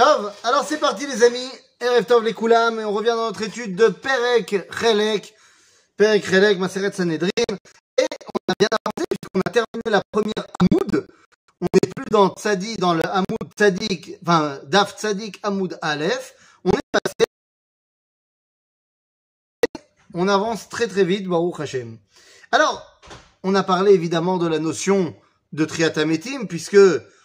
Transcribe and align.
Alors 0.00 0.64
c'est 0.64 0.78
parti 0.78 1.08
les 1.08 1.24
amis, 1.24 1.50
Erev 1.80 2.04
Tov 2.04 2.22
les 2.22 2.32
Koulam, 2.32 2.78
et 2.78 2.84
on 2.84 2.92
revient 2.92 3.08
dans 3.08 3.26
notre 3.26 3.42
étude 3.42 3.74
de 3.74 3.88
Perek 3.88 4.70
Chelek, 4.70 5.34
Perek 5.96 6.24
Chelek, 6.24 6.56
Maseret 6.60 6.92
Sanhedrin, 6.92 7.28
et 7.36 8.06
on 8.06 8.52
a 8.52 8.54
bien 8.60 8.68
avancé 8.70 9.06
puisqu'on 9.10 9.40
a 9.40 9.50
terminé 9.50 9.82
la 9.86 10.00
première 10.12 10.46
Hamoud, 10.60 11.08
on 11.60 11.66
n'est 11.74 11.92
plus 11.96 12.04
dans 12.12 12.32
Tzadi, 12.32 12.76
dans 12.76 12.94
le 12.94 13.04
Hamoud 13.04 13.52
Tzadik, 13.56 14.12
enfin 14.22 14.60
Daf 14.66 14.96
Tzadik 14.96 15.40
Hamoud 15.42 15.76
Aleph, 15.82 16.34
on 16.64 16.70
est 16.70 16.92
passé, 16.92 17.26
on 20.14 20.28
avance 20.28 20.68
très 20.68 20.86
très 20.86 21.02
vite, 21.02 21.26
Baruch 21.26 21.58
Hashem. 21.58 21.98
Alors, 22.52 23.00
on 23.42 23.52
a 23.56 23.64
parlé 23.64 23.94
évidemment 23.94 24.38
de 24.38 24.46
la 24.46 24.60
notion 24.60 25.16
de 25.52 25.64
Triatametim, 25.64 26.46
puisque 26.46 26.78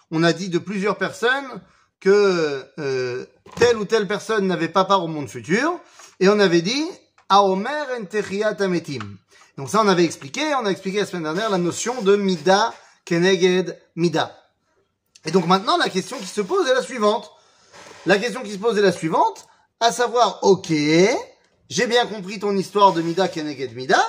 on 0.10 0.24
a 0.24 0.34
dit 0.34 0.50
de 0.50 0.58
plusieurs 0.58 0.98
personnes 0.98 1.62
que 2.04 2.66
euh, 2.80 3.26
telle 3.56 3.78
ou 3.78 3.86
telle 3.86 4.08
personne 4.08 4.46
n'avait 4.46 4.68
pas 4.68 4.84
part 4.84 5.06
au 5.06 5.08
monde 5.08 5.30
futur, 5.30 5.80
et 6.20 6.28
on 6.28 6.38
avait 6.38 6.62
dit 6.62 6.86
Aomer 7.30 7.70
en 7.70 8.68
Donc 9.58 9.70
ça, 9.70 9.82
on 9.82 9.88
avait 9.88 10.04
expliqué, 10.04 10.54
on 10.56 10.66
a 10.66 10.70
expliqué 10.70 11.00
la 11.00 11.06
semaine 11.06 11.24
dernière 11.24 11.50
la 11.50 11.58
notion 11.58 12.02
de 12.02 12.18
Mida 12.18 12.74
Keneged 13.06 13.80
Mida. 13.96 14.38
Et 15.26 15.32
donc 15.32 15.48
maintenant, 15.48 15.78
la 15.78 15.88
question 15.88 16.18
qui 16.18 16.26
se 16.26 16.42
pose 16.42 16.68
est 16.68 16.74
la 16.74 16.82
suivante. 16.82 17.32
La 18.06 18.18
question 18.18 18.44
qui 18.44 18.52
se 18.52 18.58
pose 18.58 18.78
est 18.78 18.82
la 18.82 18.92
suivante, 18.92 19.48
à 19.80 19.94
savoir, 19.94 20.40
ok, 20.42 20.74
j'ai 21.70 21.88
bien 21.88 22.06
compris 22.06 22.38
ton 22.38 22.54
histoire 22.58 22.92
de 22.92 23.02
Mida 23.02 23.30
Keneged 23.30 23.74
Mida. 23.78 24.04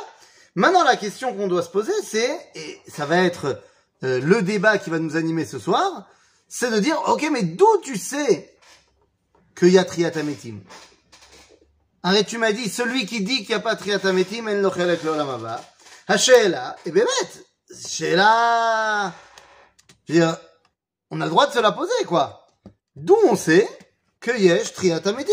Maintenant, 0.56 0.82
la 0.82 0.96
question 0.96 1.32
qu'on 1.32 1.46
doit 1.46 1.62
se 1.62 1.70
poser, 1.70 1.92
c'est, 2.04 2.40
et 2.56 2.80
ça 2.88 3.06
va 3.06 3.18
être 3.18 3.62
euh, 4.02 4.20
le 4.20 4.42
débat 4.42 4.78
qui 4.78 4.90
va 4.90 4.98
nous 4.98 5.14
animer 5.14 5.44
ce 5.44 5.60
soir, 5.60 6.08
c'est 6.48 6.70
de 6.70 6.78
dire, 6.78 7.00
ok, 7.06 7.28
mais 7.32 7.42
d'où 7.42 7.80
tu 7.82 7.96
sais 7.96 8.56
qu'il 9.56 9.70
y 9.70 9.78
a 9.78 9.84
Triatametim 9.84 10.60
Arrête, 12.02 12.26
tu 12.26 12.38
m'as 12.38 12.52
dit, 12.52 12.68
celui 12.68 13.06
qui 13.06 13.22
dit 13.22 13.38
qu'il 13.38 13.48
n'y 13.48 13.54
a 13.54 13.60
pas 13.60 13.76
Triatametim, 13.76 14.46
en 14.46 14.60
lochelek 14.60 15.02
l'olamaba. 15.02 15.64
Hachela, 16.06 16.76
et 16.84 16.90
bien 16.90 17.06
Sheila, 17.74 19.12
je 20.06 20.12
veux 20.12 20.18
dire, 20.20 20.36
on 21.10 21.20
a 21.20 21.24
le 21.24 21.30
droit 21.30 21.46
de 21.46 21.52
se 21.52 21.58
la 21.60 21.72
poser, 21.72 22.04
quoi. 22.06 22.46
D'où 22.94 23.16
on 23.24 23.36
sait 23.36 23.68
que 24.20 24.36
Yesh 24.36 24.74
Triatametim 24.74 25.32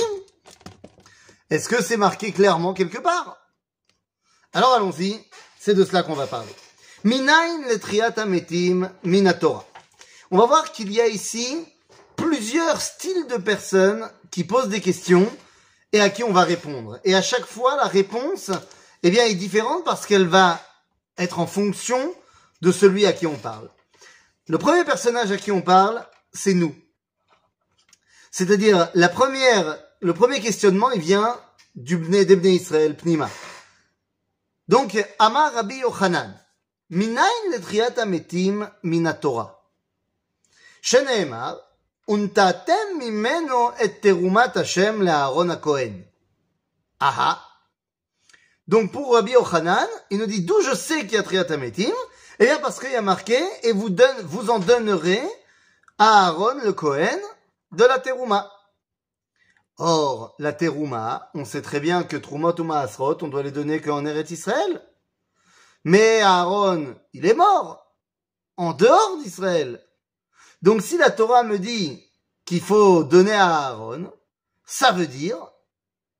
Est-ce 1.49 1.69
que 1.69 1.83
c'est 1.83 1.97
marqué 1.97 2.31
clairement 2.31 2.73
quelque 2.73 2.99
part? 2.99 3.37
Alors 4.53 4.73
allons-y, 4.73 5.23
c'est 5.59 5.73
de 5.73 5.85
cela 5.85 6.03
qu'on 6.03 6.15
va 6.15 6.27
parler. 6.27 6.53
Minain 7.03 7.67
le 7.69 7.79
Triatametim 7.79 8.91
minatora. 9.03 9.65
On 10.33 10.37
va 10.37 10.45
voir 10.45 10.71
qu'il 10.71 10.93
y 10.93 11.01
a 11.01 11.07
ici 11.07 11.65
plusieurs 12.15 12.79
styles 12.79 13.27
de 13.27 13.35
personnes 13.35 14.09
qui 14.31 14.45
posent 14.45 14.69
des 14.69 14.79
questions 14.79 15.29
et 15.91 15.99
à 15.99 16.09
qui 16.09 16.23
on 16.23 16.31
va 16.31 16.43
répondre. 16.43 17.01
Et 17.03 17.15
à 17.15 17.21
chaque 17.21 17.45
fois, 17.45 17.75
la 17.75 17.87
réponse, 17.87 18.49
eh 19.03 19.11
bien, 19.11 19.25
est 19.25 19.35
différente 19.35 19.83
parce 19.83 20.05
qu'elle 20.05 20.27
va 20.27 20.61
être 21.17 21.39
en 21.39 21.47
fonction 21.47 22.15
de 22.61 22.71
celui 22.71 23.05
à 23.05 23.11
qui 23.11 23.27
on 23.27 23.35
parle. 23.35 23.69
Le 24.47 24.57
premier 24.57 24.85
personnage 24.85 25.31
à 25.33 25.37
qui 25.37 25.51
on 25.51 25.61
parle, 25.61 26.01
c'est 26.31 26.53
nous. 26.53 26.73
C'est-à-dire, 28.31 28.89
la 28.93 29.09
première, 29.09 29.77
le 29.99 30.13
premier 30.13 30.39
questionnement, 30.39 30.91
il 30.91 31.01
vient 31.01 31.37
du 31.75 31.97
d'Ebné 31.97 32.51
Israël, 32.51 32.95
Pnima. 32.95 33.29
Donc, 34.69 34.97
Amar 35.19 35.53
Rabbi 35.55 35.79
Yochanan, 35.79 36.33
Minayin 36.89 37.51
letriat 37.51 37.99
ametim 37.99 38.69
minatora. 38.83 39.60
שנאמר, 40.82 41.56
ונתתם 42.08 42.98
ממנו 42.98 43.70
את 43.84 43.92
תרומת 44.00 44.56
השם 44.56 45.02
לאהרון 45.02 45.50
הכהן. 45.50 46.02
Ah 47.00 47.38
Donc 48.68 48.90
pour 48.90 49.14
Rabbi 49.14 49.32
Yochanan, 49.32 49.86
il 50.10 50.18
nous 50.18 50.26
dit 50.26 50.40
d'où 50.40 50.60
je 50.62 50.74
sais 50.74 51.00
qu'il 51.00 51.12
y 51.12 51.18
a 51.18 51.22
Triat 51.22 51.52
Ametim 51.52 51.92
Eh 52.38 52.44
bien 52.46 52.58
parce 52.58 52.80
qu'il 52.80 52.90
y 52.90 52.96
a 52.96 53.02
marqué 53.02 53.38
et 53.62 53.72
vous, 53.72 53.90
donne, 53.90 54.16
vous 54.22 54.50
en 54.50 54.58
donnerez 54.58 55.22
à 55.98 56.26
Aaron 56.26 56.58
le 56.64 56.72
Kohen 56.72 57.20
de 57.72 57.84
la 57.84 57.98
terouma. 57.98 58.50
Or, 59.78 60.34
la 60.38 60.54
terouma, 60.54 61.30
on 61.34 61.44
sait 61.44 61.60
très 61.60 61.80
bien 61.80 62.02
que 62.02 62.16
Trumot 62.16 62.58
ou 62.58 62.64
Maasrot, 62.64 63.18
on 63.22 63.28
doit 63.28 63.42
les 63.42 63.50
donner 63.50 63.80
qu'en 63.80 64.06
Eretz 64.06 64.30
Israël. 64.30 64.82
Mais 65.84 66.22
Aaron, 66.22 66.96
il 67.12 67.26
est 67.26 67.34
mort 67.34 67.94
en 68.56 68.72
dehors 68.72 69.18
d'Israël. 69.22 69.86
Donc 70.61 70.81
si 70.81 70.97
la 70.97 71.09
Torah 71.09 71.43
me 71.43 71.57
dit 71.57 72.03
qu'il 72.45 72.61
faut 72.61 73.03
donner 73.03 73.33
à 73.33 73.67
Aaron, 73.67 74.11
ça 74.65 74.91
veut 74.91 75.07
dire 75.07 75.37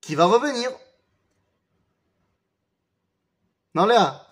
qu'il 0.02 0.18
va 0.18 0.25
revenir. 0.25 0.72
Non, 3.75 3.85
Léa 3.85 4.28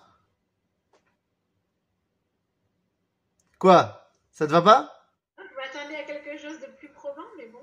Quoi? 3.58 4.10
Ça 4.32 4.46
te 4.46 4.52
va 4.52 4.62
pas? 4.62 4.90
Je 5.38 5.42
m'attendais 5.54 5.96
à 5.96 6.02
quelque 6.04 6.38
chose 6.40 6.58
de 6.60 6.66
plus 6.78 6.88
probant, 6.88 7.28
mais 7.36 7.46
bon. 7.46 7.60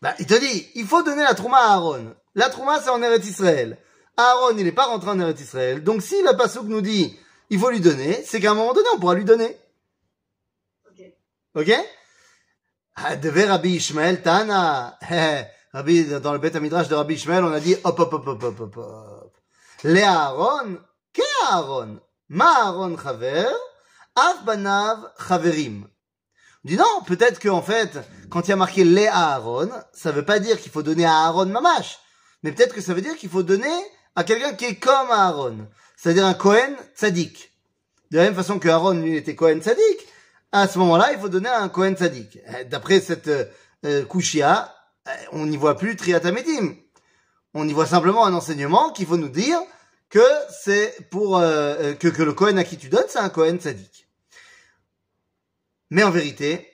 bah, 0.00 0.14
il 0.18 0.26
te 0.26 0.34
dit, 0.34 0.70
il 0.76 0.86
faut 0.86 1.02
donner 1.02 1.22
la 1.22 1.34
Trouma 1.34 1.58
à 1.58 1.72
Aaron. 1.72 2.14
La 2.34 2.48
Trouma, 2.48 2.80
c'est 2.80 2.90
en 2.90 3.02
Eretz 3.02 3.26
Israël. 3.26 3.78
Aaron, 4.16 4.56
il 4.56 4.64
n'est 4.64 4.72
pas 4.72 4.86
rentré 4.86 5.10
en 5.10 5.18
Eretz 5.18 5.40
Israël. 5.40 5.82
Donc 5.82 6.02
si 6.02 6.22
le 6.22 6.36
Passouk 6.36 6.66
nous 6.66 6.80
dit, 6.80 7.18
il 7.50 7.58
faut 7.58 7.70
lui 7.70 7.80
donner, 7.80 8.22
c'est 8.24 8.40
qu'à 8.40 8.52
un 8.52 8.54
moment 8.54 8.72
donné, 8.72 8.88
on 8.94 9.00
pourra 9.00 9.14
lui 9.14 9.24
donner. 9.24 9.58
Ok? 11.58 11.74
Ah, 12.94 13.16
Rabbi 13.20 13.74
Ishmael 13.74 14.22
Tana. 14.22 14.96
Rabbi, 15.72 16.04
dans 16.04 16.32
le 16.32 16.38
Beth 16.38 16.54
Midrash 16.54 16.86
de 16.86 16.94
Rabbi 16.94 17.14
Ishmael, 17.14 17.42
on 17.42 17.52
a 17.52 17.58
dit 17.58 17.74
hop, 17.82 17.98
hop, 17.98 18.12
hop, 18.12 18.28
hop, 18.28 18.42
hop, 18.44 18.60
hop, 18.60 18.76
hop. 18.76 19.36
Les 19.82 20.02
Aaron, 20.02 20.78
qu'est 21.12 21.24
Aaron? 21.50 21.98
Ma 22.28 22.68
Aaron 22.68 22.96
Chaver, 22.96 23.48
Av 24.14 24.44
Banav 24.44 25.10
Chaverim. 25.28 25.88
On 26.64 26.68
dit 26.68 26.76
non, 26.76 27.02
peut-être 27.08 27.40
qu'en 27.40 27.62
fait, 27.62 27.98
quand 28.30 28.46
il 28.46 28.50
y 28.50 28.52
a 28.52 28.56
marqué 28.56 28.84
les 28.84 29.08
Aaron, 29.08 29.68
ça 29.92 30.12
veut 30.12 30.24
pas 30.24 30.38
dire 30.38 30.60
qu'il 30.60 30.70
faut 30.70 30.84
donner 30.84 31.06
à 31.06 31.24
Aaron 31.24 31.46
Mamash. 31.46 31.98
Mais 32.44 32.52
peut-être 32.52 32.74
que 32.74 32.80
ça 32.80 32.94
veut 32.94 33.02
dire 33.02 33.16
qu'il 33.16 33.30
faut 33.30 33.42
donner 33.42 33.66
à 34.14 34.22
quelqu'un 34.22 34.54
qui 34.54 34.66
est 34.66 34.76
comme 34.76 35.10
Aaron. 35.10 35.66
C'est-à-dire 35.96 36.24
un 36.24 36.34
Kohen 36.34 36.76
Tzadik. 36.94 37.52
De 38.12 38.18
la 38.18 38.24
même 38.24 38.36
façon 38.36 38.60
que 38.60 38.68
Aaron, 38.68 38.92
lui, 38.92 39.16
était 39.16 39.34
Kohen 39.34 39.60
Tzadik, 39.60 40.06
à 40.52 40.68
ce 40.68 40.78
moment-là, 40.78 41.12
il 41.12 41.18
faut 41.18 41.28
donner 41.28 41.48
un 41.48 41.68
Kohen 41.68 41.94
Tzadik. 41.94 42.38
Euh, 42.48 42.64
d'après 42.64 43.00
cette 43.00 43.28
euh, 43.28 43.44
euh, 43.84 44.04
Kushia, 44.04 44.74
on 45.32 45.46
n'y 45.46 45.56
voit 45.56 45.76
plus 45.76 45.96
Triatametim. 45.96 46.74
On 47.54 47.66
y 47.66 47.72
voit 47.72 47.86
simplement 47.86 48.26
un 48.26 48.34
enseignement 48.34 48.92
qu'il 48.92 49.06
faut 49.06 49.16
nous 49.16 49.28
dire 49.28 49.58
que 50.10 50.24
c'est 50.50 51.08
pour 51.10 51.38
que, 51.38 52.08
que 52.08 52.22
le 52.22 52.32
Kohen 52.34 52.58
à 52.58 52.64
qui 52.64 52.76
tu 52.76 52.88
donnes, 52.90 53.06
c'est 53.08 53.18
un 53.18 53.30
Kohen 53.30 53.58
Tzadik. 53.58 54.06
Mais 55.90 56.02
en 56.02 56.10
vérité, 56.10 56.70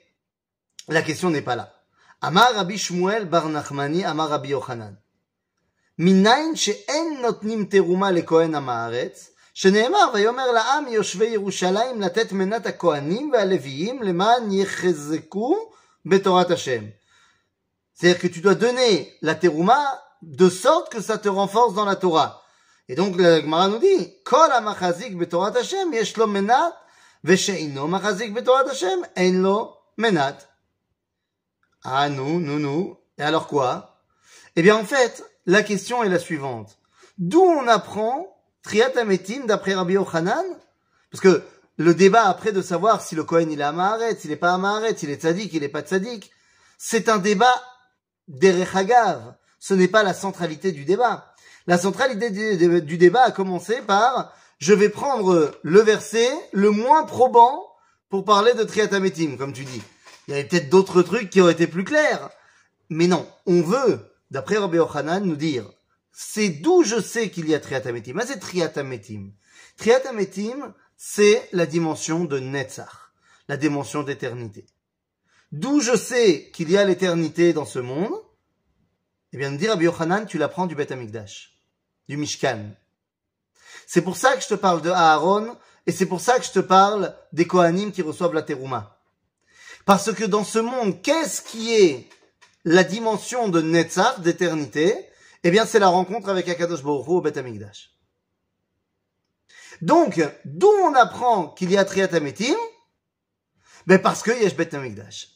la 0.89 1.01
question 1.01 1.29
n'est 1.29 1.41
pas 1.41 1.55
là. 1.55 1.73
Amar 2.21 2.53
Rabbi 2.55 2.77
Shmuel 2.77 3.25
Bar 3.25 3.47
Nachmani, 3.47 4.03
Amar 4.03 4.29
Rabbi 4.29 4.49
Yochanan. 4.49 4.97
Minayin 5.97 6.55
she'en 6.55 7.21
notnim 7.21 7.69
teruma 7.69 8.11
le 8.11 8.21
Kohen 8.23 8.53
amaretz, 8.53 9.31
שנאמר, 9.54 10.10
ויאמר 10.14 10.52
לעם 10.52 10.88
יושבי 10.88 11.26
ירושלים 11.26 12.00
לתת 12.00 12.32
מנת 12.32 12.66
הכהנים 12.66 13.30
והלוויים 13.32 14.02
למען 14.02 14.52
יחזקו 14.52 15.70
בתורת 16.06 16.50
השם. 16.50 16.84
C'est-à-dire 17.94 18.18
que 18.18 18.28
tu 18.28 18.40
dois 18.40 18.54
donner 18.54 19.12
la 19.20 19.34
terouma 19.34 19.82
de 20.22 20.48
sorte 20.48 20.90
que 20.92 21.02
ça 21.02 21.18
te 21.18 21.28
renforce 21.28 21.74
dans 21.74 21.84
la 21.84 21.96
Torah. 21.96 22.42
Et 22.88 22.94
donc 22.94 23.18
la 23.18 23.40
Gemara 23.40 23.68
nous 23.68 23.78
dit, 23.78 24.14
Kol 24.24 24.50
amachazik 24.52 25.16
betorat 25.16 25.52
Hashem 25.52 25.92
yesh 25.92 26.16
lo 26.16 26.26
menat, 26.26 26.72
ושאינו 27.24 27.88
מחזיק 27.88 28.32
בתורת 28.32 28.66
השם, 28.66 28.98
אין 29.16 29.42
לו 29.42 29.76
מנת. 29.98 30.44
Ah, 31.84 32.08
nous, 32.08 32.40
nous, 32.40 32.58
nous. 32.58 32.98
Et 33.18 33.22
alors 33.22 33.46
quoi 33.46 34.02
Eh 34.54 34.62
bien, 34.62 34.76
en 34.76 34.84
fait, 34.84 35.24
la 35.46 35.62
question 35.62 36.02
est 36.02 36.10
la 36.10 36.18
suivante. 36.18 36.78
D'où 37.16 37.40
on 37.40 37.66
apprend 37.68 38.26
Triatametim 38.65 39.45
d'après 39.45 39.75
Rabbi 39.75 39.93
Yochanan 39.93 40.43
Parce 41.11 41.21
que 41.21 41.43
le 41.77 41.93
débat 41.93 42.27
après 42.27 42.51
de 42.51 42.63
savoir 42.63 43.01
si 43.01 43.13
le 43.13 43.23
Kohen 43.23 43.51
il 43.51 43.61
est 43.61 43.63
Amaharet, 43.63 44.15
s'il 44.15 44.31
n'est 44.31 44.37
pas 44.37 44.53
Amaharet, 44.53 44.95
s'il 44.97 45.11
est 45.11 45.21
tzaddik, 45.21 45.53
il 45.53 45.61
n'est 45.61 45.69
pas 45.69 45.81
tzaddik, 45.81 46.31
c'est 46.77 47.07
un 47.07 47.19
débat 47.19 47.53
d'Erechagav. 48.27 49.35
Ce 49.59 49.73
n'est 49.73 49.87
pas 49.87 50.03
la 50.03 50.13
centralité 50.13 50.71
du 50.71 50.83
débat. 50.83 51.33
La 51.67 51.77
centralité 51.77 52.31
du, 52.31 52.97
débat 52.97 53.23
a 53.23 53.31
commencé 53.31 53.81
par 53.81 54.33
je 54.57 54.73
vais 54.73 54.89
prendre 54.89 55.51
le 55.61 55.79
verset 55.81 56.29
le 56.51 56.71
moins 56.71 57.03
probant 57.03 57.67
pour 58.09 58.25
parler 58.25 58.53
de 58.53 58.63
Triatametim, 58.63 59.37
comme 59.37 59.53
tu 59.53 59.63
dis. 59.63 59.81
Il 60.27 60.31
y 60.31 60.37
avait 60.37 60.47
peut-être 60.47 60.69
d'autres 60.69 61.03
trucs 61.03 61.29
qui 61.29 61.41
auraient 61.41 61.53
été 61.53 61.67
plus 61.67 61.83
clairs. 61.83 62.29
Mais 62.89 63.07
non, 63.07 63.27
on 63.45 63.61
veut, 63.61 63.99
d'après 64.31 64.57
Rabbi 64.57 64.77
Yochanan, 64.77 65.23
nous 65.23 65.35
dire 65.35 65.65
c'est 66.17 66.47
d'où 66.47 66.83
je 66.83 67.01
sais 67.01 67.29
qu'il 67.29 67.49
y 67.49 67.53
a 67.53 67.59
Triatametim. 67.59 68.13
Mais 68.15 68.25
c'est 68.25 68.39
Triatametim. 68.39 69.33
Triatametim, 69.75 70.73
c'est 70.95 71.49
la 71.51 71.65
dimension 71.65 72.23
de 72.23 72.39
Netzach, 72.39 73.11
la 73.49 73.57
dimension 73.57 74.01
d'éternité. 74.01 74.65
d'où 75.51 75.81
je 75.81 75.95
sais 75.95 76.49
qu'il 76.53 76.71
y 76.71 76.77
a 76.77 76.85
l'éternité 76.85 77.51
dans 77.51 77.65
ce 77.65 77.79
monde, 77.79 78.13
eh 79.33 79.37
bien, 79.37 79.51
nous 79.51 79.57
dire 79.57 79.71
Rabbi 79.71 79.85
Yochanan, 79.85 80.25
tu 80.25 80.37
l'apprends 80.37 80.67
du 80.67 80.75
Beth 80.75 80.91
Amikdash, 80.91 81.59
du 82.07 82.15
Mishkan. 82.15 82.71
C'est 83.85 84.01
pour 84.01 84.15
ça 84.15 84.35
que 84.37 84.41
je 84.41 84.47
te 84.47 84.53
parle 84.53 84.81
de 84.81 84.91
Aaron, 84.91 85.57
et 85.85 85.91
c'est 85.91 86.05
pour 86.05 86.21
ça 86.21 86.39
que 86.39 86.45
je 86.45 86.51
te 86.51 86.59
parle 86.59 87.13
des 87.33 87.45
Kohanim 87.45 87.91
qui 87.91 88.01
reçoivent 88.01 88.33
la 88.33 88.41
Teruma. 88.41 89.01
Parce 89.85 90.13
que 90.13 90.23
dans 90.23 90.45
ce 90.45 90.59
monde, 90.59 91.01
qu'est-ce 91.01 91.41
qui 91.41 91.75
est 91.75 92.09
la 92.63 92.85
dimension 92.85 93.49
de 93.49 93.61
Netzach, 93.61 94.21
d'éternité? 94.21 95.09
Eh 95.47 95.51
bien, 95.51 95.67
c'est 95.67 95.77
la 95.77 95.89
rencontre 95.89 96.29
avec 96.29 96.49
Akadosh 96.49 96.81
Baruch 96.81 97.07
Hu 97.07 97.11
au 97.11 97.21
Beth 97.21 97.37
Amikdash. 97.37 97.91
Donc, 99.79 100.19
d'où 100.43 100.67
on 100.67 100.95
apprend 100.95 101.49
qu'il 101.49 101.69
y 101.69 101.77
a 101.77 101.85
Triat 101.85 102.15
Ametim 102.15 102.57
Ben 103.85 104.01
parce 104.01 104.23
qu'il 104.23 104.41
y 104.41 104.45
a 104.47 104.49
Beth 104.49 104.73
Amikdash. 104.73 105.29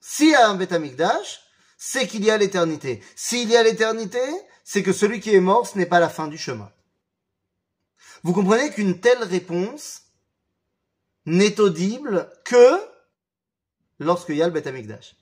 S'il 0.00 0.30
y 0.30 0.34
a 0.34 0.48
un 0.48 0.56
Beth 0.56 0.72
Amikdash, 0.72 1.44
c'est 1.78 2.08
qu'il 2.08 2.24
y 2.24 2.30
a 2.32 2.36
l'éternité. 2.36 3.04
S'il 3.14 3.48
y 3.48 3.56
a 3.56 3.62
l'éternité, 3.62 4.18
c'est 4.64 4.82
que 4.82 4.92
celui 4.92 5.20
qui 5.20 5.32
est 5.32 5.40
mort, 5.40 5.68
ce 5.68 5.78
n'est 5.78 5.86
pas 5.86 6.00
la 6.00 6.08
fin 6.08 6.26
du 6.26 6.36
chemin. 6.36 6.72
Vous 8.24 8.32
comprenez 8.32 8.70
qu'une 8.70 8.98
telle 8.98 9.22
réponse 9.22 10.06
n'est 11.24 11.60
audible 11.60 12.32
que 12.44 12.80
lorsqu'il 14.00 14.34
y 14.34 14.42
a 14.42 14.46
le 14.46 14.52
Beth 14.52 14.66
Amikdash. 14.66 15.14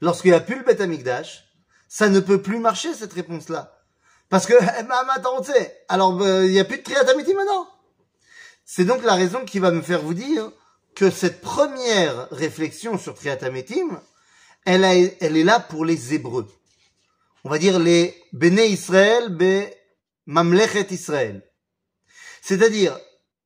Lorsqu'il 0.00 0.30
n'y 0.30 0.36
a 0.36 0.40
plus 0.40 0.56
le 0.56 0.64
Beth 0.64 0.82
ça 1.88 2.08
ne 2.08 2.20
peut 2.20 2.42
plus 2.42 2.58
marcher 2.58 2.94
cette 2.94 3.12
réponse-là. 3.12 3.78
Parce 4.28 4.46
que, 4.46 4.54
eh 4.78 4.82
ben, 4.82 4.94
attends, 5.14 5.40
tu 5.40 5.52
sais, 5.52 5.84
alors 5.88 6.20
euh, 6.20 6.44
il 6.44 6.52
n'y 6.52 6.60
a 6.60 6.64
plus 6.64 6.78
de 6.78 6.82
Triatamiti 6.82 7.34
maintenant. 7.34 7.68
C'est 8.64 8.84
donc 8.84 9.04
la 9.04 9.14
raison 9.14 9.44
qui 9.44 9.60
va 9.60 9.70
me 9.70 9.82
faire 9.82 10.02
vous 10.02 10.14
dire 10.14 10.50
que 10.94 11.10
cette 11.10 11.40
première 11.40 12.28
réflexion 12.30 12.98
sur 12.98 13.14
Triatametim, 13.14 14.00
elle, 14.64 14.84
est 14.84 15.44
là 15.44 15.60
pour 15.60 15.84
les 15.84 16.14
Hébreux. 16.14 16.48
On 17.44 17.48
va 17.48 17.58
dire 17.58 17.78
les 17.78 18.20
Béné 18.32 18.66
Israël, 18.66 19.28
Be 19.28 19.70
Mamlechet 20.26 20.88
Israël. 20.90 21.48
C'est-à-dire 22.42 22.98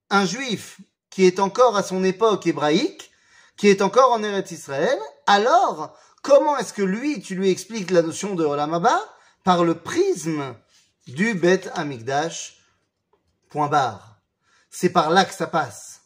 un 0.08 0.24
juif 0.24 0.80
qui 1.10 1.26
est 1.26 1.38
encore 1.38 1.76
à 1.76 1.82
son 1.82 2.02
époque 2.04 2.46
hébraïque, 2.46 3.10
qui 3.56 3.68
est 3.68 3.82
encore 3.82 4.12
en 4.12 4.22
Eretz 4.22 4.52
Israël, 4.52 4.98
alors 5.26 5.94
comment 6.21 6.57
est-ce 6.57 6.73
que 6.73 6.81
lui, 6.81 7.21
tu 7.21 7.35
lui 7.35 7.49
expliques 7.49 7.91
la 7.91 8.01
notion 8.01 8.35
de 8.35 8.45
Olam 8.45 8.87
Par 9.43 9.63
le 9.63 9.75
prisme 9.75 10.55
du 11.07 11.35
Bet 11.35 11.69
Amigdash, 11.75 12.57
point 13.49 13.67
barre. 13.67 14.17
C'est 14.69 14.89
par 14.89 15.09
là 15.09 15.25
que 15.25 15.33
ça 15.33 15.47
passe. 15.47 16.01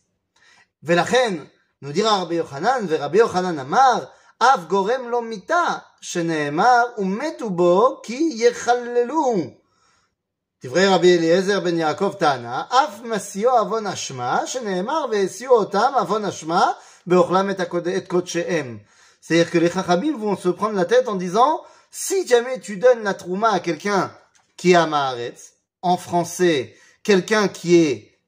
ולכן, 0.83 1.45
nous 1.81 1.91
dira 1.91 2.17
Rabbi 2.19 2.35
Yochanan, 2.35 2.85
ורבי 2.87 3.17
יוחנן 3.17 3.59
אמר, 3.59 4.05
אף 4.39 4.59
גורם 4.67 5.09
לו 5.09 5.21
מיתה, 5.21 5.77
שנאמר, 6.01 6.83
ומתו 6.97 7.49
בו 7.49 8.01
כי 8.03 8.29
יחללו. 8.35 9.35
דברי 10.63 10.87
רבי 10.87 11.17
אליעזר 11.17 11.59
בן 11.59 11.77
יעקב 11.77 12.13
טענה, 12.19 12.63
אף 12.69 13.01
מסיעו 13.03 13.57
עוון 13.57 13.87
אשמה, 13.87 14.47
שנאמר, 14.47 15.05
והסיעו 15.11 15.55
אותם 15.55 15.91
עוון 15.95 16.25
אשמה, 16.25 16.71
באוכלם 17.07 17.49
את, 17.49 17.59
הקוד... 17.59 17.87
את 17.87 18.07
קודשיהם. 18.07 18.77
C'est-à-dire 19.24 19.50
que 19.50 19.56
les 19.56 19.70
chachamim 19.70 20.18
vont 20.18 20.36
se 20.36 20.50
prendre 20.50 20.74
la 20.74 20.84
tête 20.84 21.08
en 21.08 21.14
disant, 21.14 21.62
si 21.90 22.26
jamais 22.26 22.60
tu 22.60 22.76
donnes 22.76 23.02
la 23.02 23.14
trouma 23.14 23.52
à 23.52 23.60
quelqu'un 23.60 24.14
qui 24.58 24.72
est 24.72 24.74
à 24.74 24.86
Maharetz, 24.86 25.54
en 25.80 25.96
français, 25.96 26.76
quelqu'un 27.02 27.48
qui 27.48 27.76
est 27.76 28.18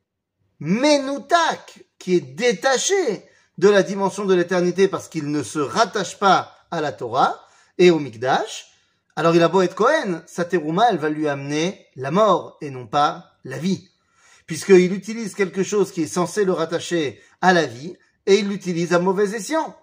menoutak, 0.59 1.85
qui 1.99 2.15
est 2.15 2.23
détaché 2.23 3.29
de 3.59 3.69
la 3.69 3.83
dimension 3.83 4.25
de 4.25 4.33
l'éternité 4.33 4.89
parce 4.89 5.09
qu'il 5.09 5.31
ne 5.31 5.43
se 5.43 5.59
rattache 5.59 6.19
pas 6.19 6.57
à 6.71 6.81
la 6.81 6.93
Torah 6.93 7.47
et 7.77 7.91
au 7.91 7.99
Mikdash, 7.99 8.73
alors 9.17 9.37
il 9.37 9.43
a 9.43 9.49
beau 9.49 9.61
être 9.61 9.75
Cohen, 9.75 10.23
sa 10.25 10.47
terouma, 10.47 10.87
elle 10.91 10.97
va 10.97 11.11
lui 11.11 11.29
amener 11.29 11.89
la 11.97 12.11
mort 12.11 12.57
et 12.63 12.71
non 12.71 12.87
pas 12.87 13.33
la 13.45 13.59
vie. 13.59 13.87
Puisqu'il 14.47 14.95
utilise 14.95 15.35
quelque 15.35 15.63
chose 15.63 15.93
qui 15.93 16.05
est 16.05 16.07
censé 16.07 16.47
le 16.47 16.53
rattacher 16.53 17.21
à 17.43 17.53
la 17.53 17.67
vie 17.67 17.99
et 18.25 18.37
il 18.37 18.49
l'utilise 18.49 18.95
à 18.95 18.99
mauvais 18.99 19.35
escient. 19.35 19.77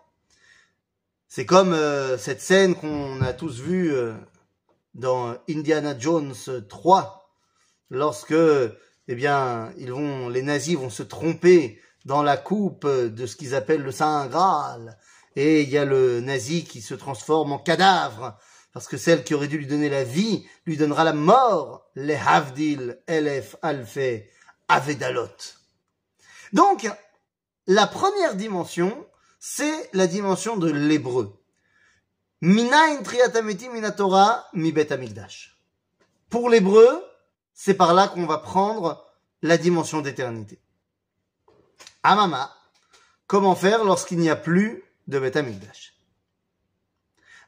C'est 1.35 1.47
comme 1.47 1.73
euh, 1.73 2.15
cette 2.15 2.41
scène 2.41 2.75
qu'on 2.75 3.19
a 3.23 3.33
tous 3.33 3.59
vue 3.59 3.91
euh, 3.91 4.13
dans 4.93 5.35
Indiana 5.49 5.97
Jones 5.97 6.35
3, 6.69 7.27
lorsque, 7.89 8.35
eh 9.07 9.15
bien, 9.15 9.73
ils 9.79 9.91
vont, 9.91 10.29
les 10.29 10.43
nazis 10.43 10.77
vont 10.77 10.91
se 10.91 11.01
tromper 11.01 11.81
dans 12.05 12.21
la 12.21 12.37
coupe 12.37 12.85
de 12.85 13.25
ce 13.25 13.35
qu'ils 13.35 13.55
appellent 13.55 13.81
le 13.81 13.91
Saint 13.91 14.27
Graal. 14.27 14.99
Et 15.35 15.63
il 15.63 15.69
y 15.69 15.79
a 15.79 15.85
le 15.85 16.21
nazi 16.21 16.65
qui 16.65 16.81
se 16.81 16.93
transforme 16.93 17.51
en 17.51 17.57
cadavre, 17.57 18.37
parce 18.71 18.87
que 18.87 18.97
celle 18.97 19.23
qui 19.23 19.33
aurait 19.33 19.47
dû 19.47 19.57
lui 19.57 19.65
donner 19.65 19.89
la 19.89 20.03
vie 20.03 20.45
lui 20.67 20.77
donnera 20.77 21.03
la 21.03 21.13
mort. 21.13 21.89
Les 21.95 22.13
Havdil, 22.13 23.01
Elef, 23.07 23.55
Alfe, 23.63 24.21
Avedalot. 24.67 25.29
Donc, 26.51 26.87
la 27.65 27.87
première 27.87 28.35
dimension, 28.35 29.07
c'est 29.45 29.89
la 29.91 30.07
dimension 30.07 30.55
de 30.55 30.71
l'hébreu. 30.71 31.37
Minain 32.39 33.03
triatameti 33.03 33.67
minatora 33.67 34.47
mi 34.53 34.71
bet 34.71 34.93
amigdash. 34.93 35.59
Pour 36.29 36.49
l'hébreu, 36.49 37.03
c'est 37.53 37.73
par 37.73 37.93
là 37.93 38.07
qu'on 38.07 38.25
va 38.25 38.37
prendre 38.37 39.05
la 39.41 39.57
dimension 39.57 39.99
d'éternité. 39.99 40.61
Amama, 42.03 42.55
comment 43.27 43.53
faire 43.53 43.83
lorsqu'il 43.83 44.19
n'y 44.19 44.29
a 44.29 44.37
plus 44.37 44.81
de 45.09 45.19
Bet 45.19 45.35
Amikdash 45.35 45.93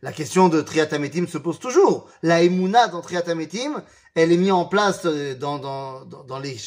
La 0.01 0.11
question 0.11 0.49
de 0.49 0.61
Triatametim 0.61 1.27
se 1.27 1.37
pose 1.37 1.59
toujours. 1.59 2.09
La 2.23 2.43
Emouna 2.43 2.89
dans 2.89 2.99
Triatametim, 2.99 3.81
elle 4.15 4.33
est 4.33 4.37
mise 4.37 4.51
en 4.51 4.65
place 4.65 5.05
dans, 5.05 5.59
dans, 5.59 6.03
dans, 6.03 6.39
les 6.39 6.57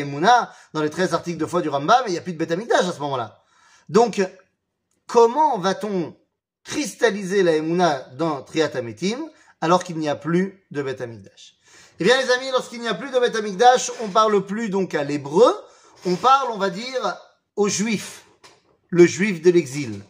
Emouna, 0.00 0.52
dans 0.74 0.82
les 0.82 0.90
13 0.90 1.14
articles 1.14 1.38
de 1.38 1.46
foi 1.46 1.62
du 1.62 1.70
Rambam, 1.70 2.02
mais 2.04 2.10
il 2.10 2.12
n'y 2.12 2.18
a 2.18 2.22
plus 2.22 2.34
de 2.34 2.38
Bet 2.38 2.52
Amikdash 2.52 2.86
à 2.86 2.92
ce 2.92 3.00
moment-là. 3.00 3.40
Donc, 3.88 4.20
comment 5.06 5.58
va-t-on 5.58 6.16
cristalliser 6.64 7.42
la 7.42 7.56
Emouna 7.56 8.00
dans 8.16 8.42
Triatametim 8.42 9.18
alors 9.60 9.84
qu'il 9.84 9.98
n'y 9.98 10.08
a 10.08 10.16
plus 10.16 10.64
de 10.70 10.82
Bet 10.82 11.02
Amikdash 11.02 11.56
Eh 12.00 12.04
bien 12.04 12.20
les 12.20 12.30
amis, 12.30 12.50
lorsqu'il 12.50 12.80
n'y 12.80 12.88
a 12.88 12.94
plus 12.94 13.10
de 13.10 13.18
Bet 13.18 13.36
Amikdash, 13.36 13.90
on 14.02 14.08
parle 14.08 14.44
plus 14.44 14.70
donc 14.70 14.94
à 14.94 15.04
l'hébreu, 15.04 15.54
on 16.06 16.16
parle, 16.16 16.50
on 16.50 16.58
va 16.58 16.70
dire, 16.70 17.16
aux 17.56 17.68
juifs, 17.68 18.24
le 18.88 19.06
juif 19.06 19.42
de 19.42 19.50
l'exil. 19.50 20.02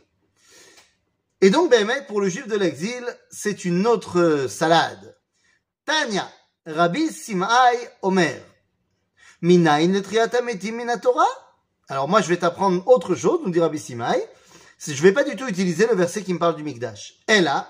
Et 1.40 1.50
donc, 1.50 1.70
ben, 1.70 1.86
pour 2.06 2.20
le 2.20 2.28
juif 2.28 2.46
de 2.46 2.56
l'exil, 2.56 3.04
c'est 3.30 3.64
une 3.64 3.86
autre 3.86 4.46
salade. 4.48 5.16
Tanya, 5.84 6.30
Rabbi 6.64 7.12
Simai 7.12 7.90
Omer. 8.02 8.40
Minain 9.42 10.00
Torah. 11.02 11.43
Alors 11.87 12.07
moi, 12.07 12.21
je 12.21 12.29
vais 12.29 12.37
t'apprendre 12.37 12.87
autre 12.87 13.15
chose, 13.15 13.39
nous 13.43 13.51
dit 13.51 13.59
Rabbi 13.59 13.79
Simai. 13.79 14.23
Je 14.85 15.01
vais 15.01 15.11
pas 15.11 15.23
du 15.23 15.35
tout 15.35 15.47
utiliser 15.47 15.87
le 15.87 15.95
verset 15.95 16.23
qui 16.23 16.33
me 16.33 16.39
parle 16.39 16.55
du 16.55 16.63
Mikdash. 16.63 17.19
Ella, 17.27 17.67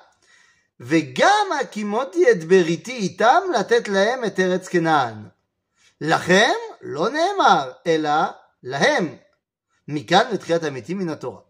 וגם 0.79 1.51
הקימותי 1.61 2.25
et 2.25 2.45
beriti 2.45 3.05
itam 3.05 3.51
לתת 3.59 3.87
להם 3.87 4.23
et 4.23 4.39
ארץ 4.39 4.67
כנען. 4.67 5.29
לכם 6.01 6.53
לא 6.81 7.09
נאמר, 7.09 7.71
אלא 7.87 8.11
להם. 8.63 9.15
מכאן 9.87 10.31
לתחיית 10.31 10.63
המתים 10.63 10.97
מן 10.97 11.09
התורה. 11.09 11.41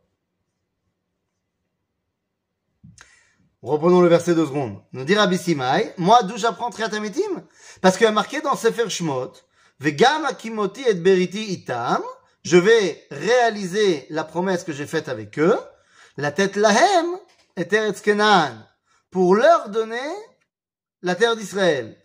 Reprenons 3.61 3.99
le 3.99 4.07
verset 4.07 4.35
deux 4.35 4.45
secondes. 4.45 4.81
Nous 4.93 5.03
dit 5.03 5.15
Rabbi 5.15 5.37
Simai, 5.37 5.93
moi 5.97 6.23
d'où 6.23 6.37
j'apprends 6.37 6.69
Triat 6.69 6.95
Amitim 6.95 7.43
Parce 7.81 7.97
qu'il 7.97 8.05
y 8.05 8.07
a 8.07 8.11
marqué 8.11 8.39
dans 8.39 8.55
Sefer 8.55 8.89
Shmot, 8.89 9.33
Vegam 9.81 10.23
akimoti 10.25 10.81
et 10.87 10.93
beriti 10.93 11.51
itam, 11.51 12.01
je 12.44 12.58
vais 12.58 13.06
réaliser 13.10 14.06
la 14.10 14.22
promesse 14.22 14.64
que 14.64 14.72
j'ai 14.72 14.86
faite 14.86 15.08
avec 15.08 15.38
eux, 15.38 15.58
la 16.16 16.30
tête 16.30 16.56
lahem 16.56 17.06
et 17.56 17.66
Eretz 17.74 18.00
Kenan, 18.00 18.52
pour 19.10 19.34
leur 19.34 19.70
donner 19.70 19.96
la 21.02 21.14
terre 21.14 21.36
d'Israël. 21.36 21.96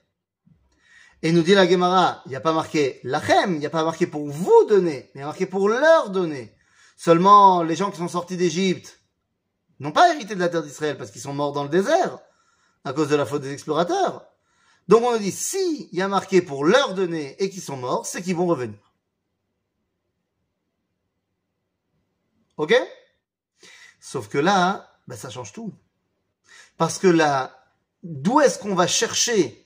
Et 1.22 1.34
nous 1.34 1.44
dit 1.44 1.54
la 1.54 1.68
Gemara, 1.68 2.22
il 2.26 2.30
n'y 2.30 2.38
a 2.38 2.42
pas 2.42 2.54
marqué 2.54 3.02
lachem, 3.04 3.56
il 3.56 3.60
n'y 3.60 3.66
a 3.66 3.70
pas 3.70 3.84
marqué 3.84 4.08
pour 4.08 4.30
vous 4.30 4.66
donner, 4.70 5.12
mais 5.14 5.16
il 5.16 5.20
y 5.20 5.24
a 5.24 5.28
marqué 5.28 5.46
pour 5.46 5.68
leur 5.68 6.10
donner. 6.10 6.56
Seulement, 6.96 7.62
les 7.62 7.76
gens 7.76 7.92
qui 7.92 7.98
sont 7.98 8.08
sortis 8.08 8.38
d'Égypte 8.38 9.00
n'ont 9.80 9.92
pas 9.92 10.14
hérité 10.14 10.36
de 10.36 10.40
la 10.40 10.48
terre 10.48 10.64
d'Israël 10.64 10.98
parce 10.98 11.12
qu'ils 11.12 11.22
sont 11.22 11.34
morts 11.34 11.52
dans 11.52 11.64
le 11.64 11.70
désert 11.70 12.20
à 12.86 12.94
cause 12.94 13.10
de 13.10 13.16
la 13.16 13.26
faute 13.26 13.42
des 13.42 13.52
explorateurs. 13.52 14.26
Donc 14.88 15.04
on 15.04 15.12
nous 15.12 15.20
dit, 15.20 15.32
si 15.32 15.90
il 15.92 16.00
y 16.00 16.02
a 16.02 16.08
marqué 16.08 16.42
pour 16.42 16.64
leur 16.64 16.94
donner 16.94 17.36
et 17.44 17.50
qu'ils 17.50 17.62
sont 17.62 17.78
morts, 17.78 18.06
c'est 18.06 18.22
qu'ils 18.22 18.36
vont 18.36 18.48
revenir. 18.48 18.89
Ok? 22.60 22.76
Sauf 24.02 24.28
que 24.28 24.38
là, 24.38 24.92
ben 25.08 25.16
ça 25.16 25.30
change 25.30 25.54
tout. 25.54 25.74
Parce 26.78 27.00
que 27.00 27.08
là, 27.08 27.58
d'où 28.04 28.42
est-ce 28.42 28.60
qu'on 28.60 28.76
va 28.76 28.86
chercher 28.86 29.66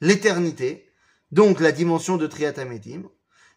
l'éternité, 0.00 0.88
donc 1.32 1.58
la 1.58 1.72
dimension 1.72 2.16
de 2.16 2.28
Triatametim, 2.28 3.08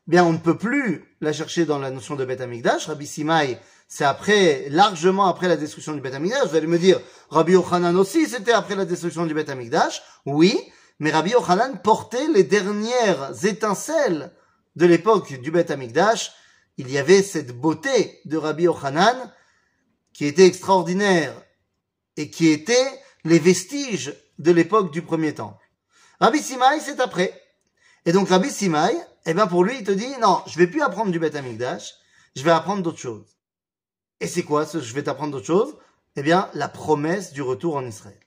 bien 0.08 0.24
on 0.24 0.34
ne 0.34 0.39
peut 0.39 0.58
plus 0.58 1.15
la 1.22 1.32
chercher 1.32 1.65
dans 1.65 1.77
la 1.77 1.91
notion 1.91 2.15
de 2.15 2.25
Beth 2.25 2.41
Amikdash. 2.41 2.88
Rabbi 2.88 3.06
Simai, 3.06 3.60
c'est 3.88 4.03
après, 4.03 4.68
largement 4.70 5.27
après 5.27 5.48
la 5.48 5.56
destruction 5.56 5.94
du 5.94 6.01
Beth 6.01 6.15
Amikdash. 6.15 6.48
Vous 6.48 6.56
allez 6.56 6.65
me 6.65 6.79
dire, 6.79 7.00
Rabbi 7.29 7.51
Yochanan 7.51 7.96
aussi, 7.98 8.27
c'était 8.27 8.53
après 8.53 8.75
la 8.75 8.86
destruction 8.86 9.27
du 9.27 9.36
Beth 9.36 9.50
Amikdash. 9.50 10.01
Oui, 10.25 10.60
mais 10.98 11.12
Rabbi 11.12 11.32
Yochanan 11.32 11.79
portait 11.84 12.27
les 12.29 12.44
dernières 12.44 13.46
étincelles 13.46 14.34
de 14.75 14.88
l'époque 14.88 15.39
du 15.39 15.51
Beth 15.51 15.70
Amikdash. 15.70 16.32
Il 16.80 16.90
y 16.90 16.98
avait 16.98 17.24
cette 17.24 17.52
beauté 17.52 18.22
de 18.24 18.38
Rabbi 18.38 18.64
Yochanan 18.64 19.34
qui 20.14 20.26
était 20.26 20.46
extraordinaire 20.46 21.36
et 22.16 22.30
qui 22.30 22.48
était 22.48 23.02
les 23.26 23.38
vestiges 23.38 24.16
de 24.38 24.52
l'époque 24.54 24.90
du 24.90 25.02
premier 25.02 25.36
temple. 25.36 25.62
Rabbi 26.22 26.40
Simai, 26.40 26.80
c'est 26.80 27.02
après. 27.02 27.38
Et 28.06 28.14
donc 28.14 28.30
Rabbi 28.30 28.50
Simai, 28.50 28.96
eh 29.26 29.34
bien 29.34 29.46
pour 29.46 29.66
lui, 29.66 29.76
il 29.80 29.84
te 29.84 29.92
dit, 29.92 30.08
non, 30.22 30.42
je 30.48 30.58
vais 30.58 30.68
plus 30.68 30.82
apprendre 30.82 31.12
du 31.12 31.20
Beth 31.20 31.36
Amikdash, 31.36 31.96
je 32.38 32.44
vais 32.44 32.52
apprendre 32.52 32.82
d'autres 32.82 32.98
choses. 32.98 33.36
Et 34.22 34.28
c'est 34.28 34.44
quoi 34.44 34.66
ce 34.66 34.80
je 34.80 34.94
vais 34.94 35.04
t'apprendre 35.04 35.34
d'autres 35.34 35.48
choses? 35.48 35.76
Eh 36.16 36.24
bien, 36.24 36.50
la 36.54 36.70
promesse 36.70 37.34
du 37.34 37.42
retour 37.42 37.76
en 37.76 37.86
Israël. 37.86 38.20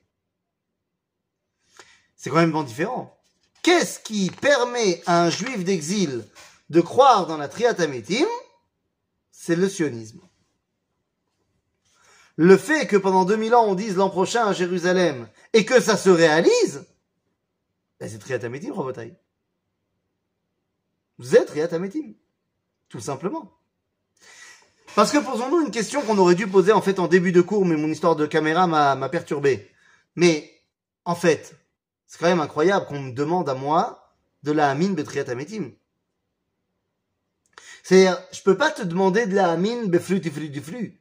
C'est 2.15 2.29
quand 2.29 2.35
même 2.35 2.51
bon 2.51 2.61
différent. 2.61 3.19
Qu'est-ce 3.63 3.99
qui 3.99 4.29
permet 4.29 5.01
à 5.07 5.23
un 5.23 5.31
juif 5.31 5.63
d'exil 5.63 6.23
de 6.69 6.81
croire 6.81 7.25
dans 7.25 7.37
la 7.37 7.47
Triatamétim 7.47 8.27
C'est 9.45 9.57
le 9.57 9.67
sionisme. 9.67 10.21
Le 12.37 12.55
fait 12.55 12.87
que 12.87 12.95
pendant 12.95 13.25
2000 13.25 13.53
ans 13.55 13.65
on 13.65 13.75
dise 13.75 13.97
l'an 13.97 14.09
prochain 14.09 14.45
à 14.45 14.53
Jérusalem 14.53 15.27
et 15.51 15.65
que 15.65 15.81
ça 15.81 15.97
se 15.97 16.09
réalise, 16.09 16.85
ben 17.99 18.07
c'est 18.07 18.19
Triatamétim, 18.19 18.71
Robotai. 18.71 19.13
Vous 21.17 21.35
êtes 21.35 21.47
Triatamétim. 21.47 22.13
Tout 22.87 23.01
simplement. 23.01 23.51
Parce 24.95 25.11
que 25.11 25.17
posons-nous 25.17 25.65
une 25.65 25.71
question 25.71 26.03
qu'on 26.03 26.17
aurait 26.19 26.35
dû 26.35 26.47
poser 26.47 26.71
en 26.71 26.81
fait 26.81 26.97
en 26.99 27.09
début 27.09 27.33
de 27.33 27.41
cours, 27.41 27.65
mais 27.65 27.75
mon 27.75 27.89
histoire 27.89 28.15
de 28.15 28.25
caméra 28.25 28.65
m'a 28.65 29.09
perturbé. 29.09 29.69
Mais, 30.15 30.57
en 31.03 31.15
fait, 31.15 31.53
c'est 32.07 32.17
quand 32.17 32.27
même 32.27 32.39
incroyable 32.39 32.85
qu'on 32.85 33.01
me 33.01 33.11
demande 33.11 33.49
à 33.49 33.55
moi 33.55 34.15
de 34.43 34.53
la 34.53 34.69
Amin 34.69 34.91
Betriat 34.91 35.25
C'est-à-dire, 37.83 38.17
je 38.31 38.41
peux 38.41 38.57
pas 38.57 38.71
te 38.71 38.81
demander 38.81 39.25
de 39.27 39.35
la 39.35 39.51
Amin 39.51 39.85
Beflu 39.87 40.21
Tiflu 40.21 40.49
du 40.49 40.61
flux. 40.61 40.99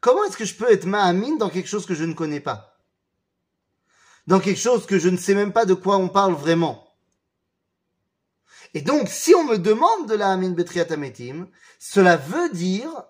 Comment 0.00 0.24
est-ce 0.24 0.38
que 0.38 0.46
je 0.46 0.56
peux 0.56 0.72
être 0.72 0.86
ma 0.86 1.04
Amin 1.04 1.36
dans 1.36 1.50
quelque 1.50 1.68
chose 1.68 1.86
que 1.86 1.94
je 1.94 2.04
ne 2.04 2.14
connais 2.14 2.40
pas? 2.40 2.80
Dans 4.26 4.40
quelque 4.40 4.58
chose 4.58 4.86
que 4.86 4.98
je 4.98 5.10
ne 5.10 5.18
sais 5.18 5.34
même 5.34 5.52
pas 5.52 5.66
de 5.66 5.74
quoi 5.74 5.98
on 5.98 6.08
parle 6.08 6.32
vraiment. 6.32 6.88
Et 8.74 8.80
donc, 8.80 9.08
si 9.08 9.34
on 9.34 9.44
me 9.44 9.58
demande 9.58 10.08
de 10.08 10.14
la 10.14 10.32
Amin 10.32 10.52
Betriat 10.52 10.90
Ametim, 10.90 11.46
cela 11.78 12.16
veut 12.16 12.48
dire 12.48 13.04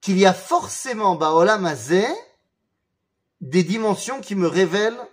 qu'il 0.00 0.18
y 0.18 0.26
a 0.26 0.34
forcément, 0.34 1.14
Baolam 1.14 1.64
Azeh, 1.64 2.12
des 3.40 3.62
dimensions 3.62 4.20
qui 4.20 4.34
me 4.34 4.48
révèlent 4.48 5.08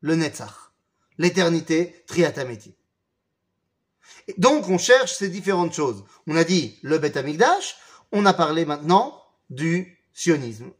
le 0.00 0.16
Netzach, 0.16 0.72
l'éternité 1.18 2.04
Triataméti. 2.06 2.74
Donc 4.38 4.68
on 4.68 4.78
cherche 4.78 5.14
ces 5.14 5.28
différentes 5.28 5.74
choses. 5.74 6.04
On 6.26 6.36
a 6.36 6.44
dit 6.44 6.78
le 6.82 6.98
Bet 6.98 7.16
Amikdash, 7.18 7.76
on 8.12 8.26
a 8.26 8.32
parlé 8.32 8.64
maintenant 8.64 9.22
du 9.50 9.98
sionisme. 10.12 10.70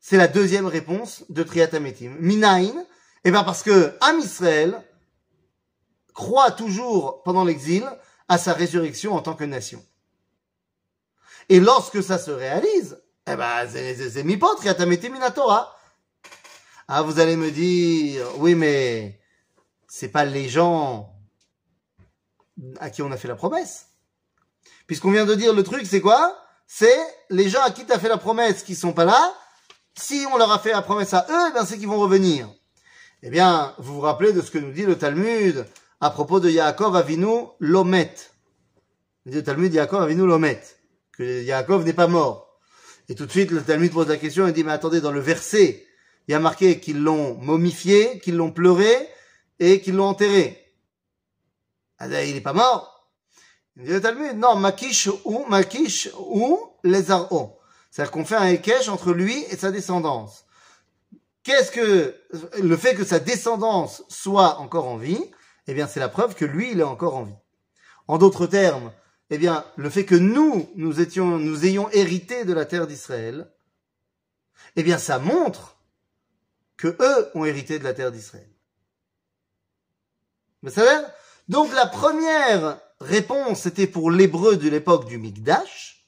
C'est 0.00 0.16
la 0.16 0.28
deuxième 0.28 0.66
réponse 0.66 1.24
de 1.28 1.42
Triatamétim. 1.42 2.16
Minaïn, 2.20 2.86
eh 3.24 3.30
bien 3.30 3.44
parce 3.44 3.62
que 3.62 3.94
Am 4.00 4.18
Israël 4.18 4.82
croit 6.14 6.50
toujours 6.50 7.22
pendant 7.22 7.44
l'exil 7.44 7.84
à 8.28 8.38
sa 8.38 8.52
résurrection 8.52 9.14
en 9.14 9.20
tant 9.20 9.34
que 9.34 9.44
nation. 9.44 9.84
Et 11.48 11.60
lorsque 11.60 12.02
ça 12.02 12.18
se 12.18 12.30
réalise, 12.30 13.00
eh 13.30 13.36
ben, 13.36 13.66
c'est 13.68 14.24
mipot, 14.24 14.58
minatora. 15.12 15.76
Ah, 16.88 17.02
vous 17.02 17.20
allez 17.20 17.36
me 17.36 17.50
dire, 17.50 18.26
oui, 18.38 18.54
mais 18.54 19.20
c'est 19.86 20.08
pas 20.08 20.24
les 20.24 20.48
gens 20.48 21.17
à 22.80 22.90
qui 22.90 23.02
on 23.02 23.12
a 23.12 23.16
fait 23.16 23.28
la 23.28 23.36
promesse. 23.36 23.86
Puisqu'on 24.86 25.10
vient 25.10 25.26
de 25.26 25.34
dire 25.34 25.52
le 25.52 25.62
truc, 25.62 25.86
c'est 25.86 26.00
quoi? 26.00 26.36
C'est 26.66 26.98
les 27.30 27.48
gens 27.48 27.62
à 27.62 27.70
qui 27.70 27.86
tu 27.86 27.92
as 27.92 27.98
fait 27.98 28.08
la 28.08 28.18
promesse 28.18 28.62
qui 28.62 28.74
sont 28.74 28.92
pas 28.92 29.04
là. 29.04 29.34
Si 29.98 30.24
on 30.32 30.36
leur 30.36 30.52
a 30.52 30.58
fait 30.58 30.72
la 30.72 30.82
promesse 30.82 31.14
à 31.14 31.26
eux, 31.28 31.48
eh 31.50 31.54
ben, 31.54 31.64
c'est 31.64 31.78
qu'ils 31.78 31.88
vont 31.88 31.98
revenir. 31.98 32.48
Eh 33.22 33.30
bien, 33.30 33.74
vous 33.78 33.94
vous 33.94 34.00
rappelez 34.00 34.32
de 34.32 34.40
ce 34.40 34.50
que 34.50 34.58
nous 34.58 34.70
dit 34.70 34.84
le 34.84 34.96
Talmud 34.96 35.66
à 36.00 36.10
propos 36.10 36.40
de 36.40 36.48
Yaakov 36.48 36.94
Avinu 36.94 37.46
Lomet. 37.58 38.14
Le 39.24 39.42
Talmud 39.42 39.72
Yaakov 39.72 40.02
Avinu 40.02 40.26
Lomet. 40.26 40.62
Que 41.12 41.42
Yaakov 41.42 41.84
n'est 41.84 41.92
pas 41.92 42.06
mort. 42.06 42.60
Et 43.08 43.14
tout 43.14 43.26
de 43.26 43.30
suite, 43.30 43.50
le 43.50 43.62
Talmud 43.62 43.92
pose 43.92 44.08
la 44.08 44.18
question 44.18 44.46
et 44.46 44.52
dit, 44.52 44.62
mais 44.62 44.72
attendez, 44.72 45.00
dans 45.00 45.10
le 45.10 45.20
verset, 45.20 45.86
il 46.28 46.32
y 46.32 46.34
a 46.34 46.40
marqué 46.40 46.78
qu'ils 46.78 47.02
l'ont 47.02 47.34
momifié, 47.36 48.20
qu'ils 48.20 48.36
l'ont 48.36 48.52
pleuré 48.52 49.08
et 49.58 49.80
qu'ils 49.80 49.96
l'ont 49.96 50.08
enterré. 50.08 50.67
Ah, 51.98 52.22
il 52.22 52.34
n'est 52.34 52.40
pas 52.40 52.52
mort. 52.52 53.10
Il 53.76 53.84
dit 53.84 53.90
le 53.90 54.00
Talmud, 54.00 54.36
non, 54.36 54.56
Makish 54.56 55.08
ou, 55.24 55.44
Makish 55.48 56.08
ou 56.18 56.58
les. 56.84 57.04
C'est-à-dire 57.04 58.10
qu'on 58.10 58.24
fait 58.24 58.36
un 58.36 58.46
Ekech 58.46 58.88
entre 58.88 59.12
lui 59.12 59.44
et 59.50 59.56
sa 59.56 59.70
descendance. 59.70 60.44
Qu'est-ce 61.42 61.70
que, 61.70 62.14
le 62.60 62.76
fait 62.76 62.94
que 62.94 63.04
sa 63.04 63.18
descendance 63.18 64.04
soit 64.08 64.58
encore 64.58 64.86
en 64.86 64.96
vie, 64.96 65.22
eh 65.66 65.74
bien, 65.74 65.86
c'est 65.86 66.00
la 66.00 66.08
preuve 66.08 66.34
que 66.34 66.44
lui, 66.44 66.72
il 66.72 66.80
est 66.80 66.84
encore 66.84 67.16
en 67.16 67.24
vie. 67.24 67.38
En 68.06 68.18
d'autres 68.18 68.46
termes, 68.46 68.92
eh 69.30 69.38
bien, 69.38 69.64
le 69.76 69.90
fait 69.90 70.04
que 70.04 70.14
nous, 70.14 70.68
nous 70.76 71.00
étions, 71.00 71.38
nous 71.38 71.64
ayons 71.64 71.90
hérité 71.90 72.44
de 72.44 72.52
la 72.52 72.66
terre 72.66 72.86
d'Israël, 72.86 73.50
eh 74.76 74.82
bien, 74.82 74.98
ça 74.98 75.18
montre 75.18 75.76
que 76.76 76.96
eux 77.00 77.30
ont 77.34 77.44
hérité 77.44 77.78
de 77.78 77.84
la 77.84 77.94
terre 77.94 78.12
d'Israël. 78.12 78.50
Vous 80.62 80.70
savez? 80.70 81.06
Donc, 81.48 81.72
la 81.74 81.86
première 81.86 82.80
réponse, 83.00 83.62
c'était 83.62 83.86
pour 83.86 84.10
l'hébreu 84.10 84.56
de 84.56 84.68
l'époque 84.68 85.06
du 85.06 85.18
Mikdash. 85.18 86.06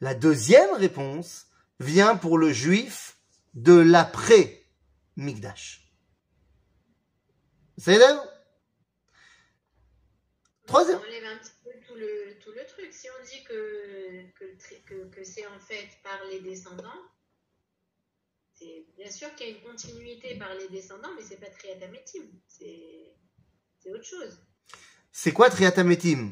La 0.00 0.14
deuxième 0.14 0.72
réponse 0.74 1.46
vient 1.80 2.16
pour 2.16 2.38
le 2.38 2.52
juif 2.52 3.16
de 3.54 3.74
l'après-Mikdash. 3.74 5.84
Vous 7.76 7.84
savez 7.84 8.04
Troisième 10.66 11.00
si 12.98 13.08
on 13.10 13.24
dit 13.24 13.44
que, 13.44 15.10
que, 15.10 15.24
c'est 15.24 15.46
en 15.46 15.58
fait 15.60 15.88
par 16.02 16.24
les 16.30 16.40
descendants, 16.40 17.02
c'est 18.54 18.86
bien 18.96 19.10
sûr 19.10 19.32
qu'il 19.34 19.48
y 19.48 19.52
a 19.52 19.54
une 19.54 19.62
continuité 19.62 20.36
par 20.36 20.52
les 20.54 20.68
descendants, 20.68 21.14
mais 21.14 21.22
c'est 21.22 21.38
pas 21.38 21.50
triatamétim, 21.50 22.24
c'est 22.48 23.14
autre 23.90 24.04
chose. 24.04 24.38
C'est 25.12 25.32
quoi 25.32 25.50
triatamétim 25.50 26.30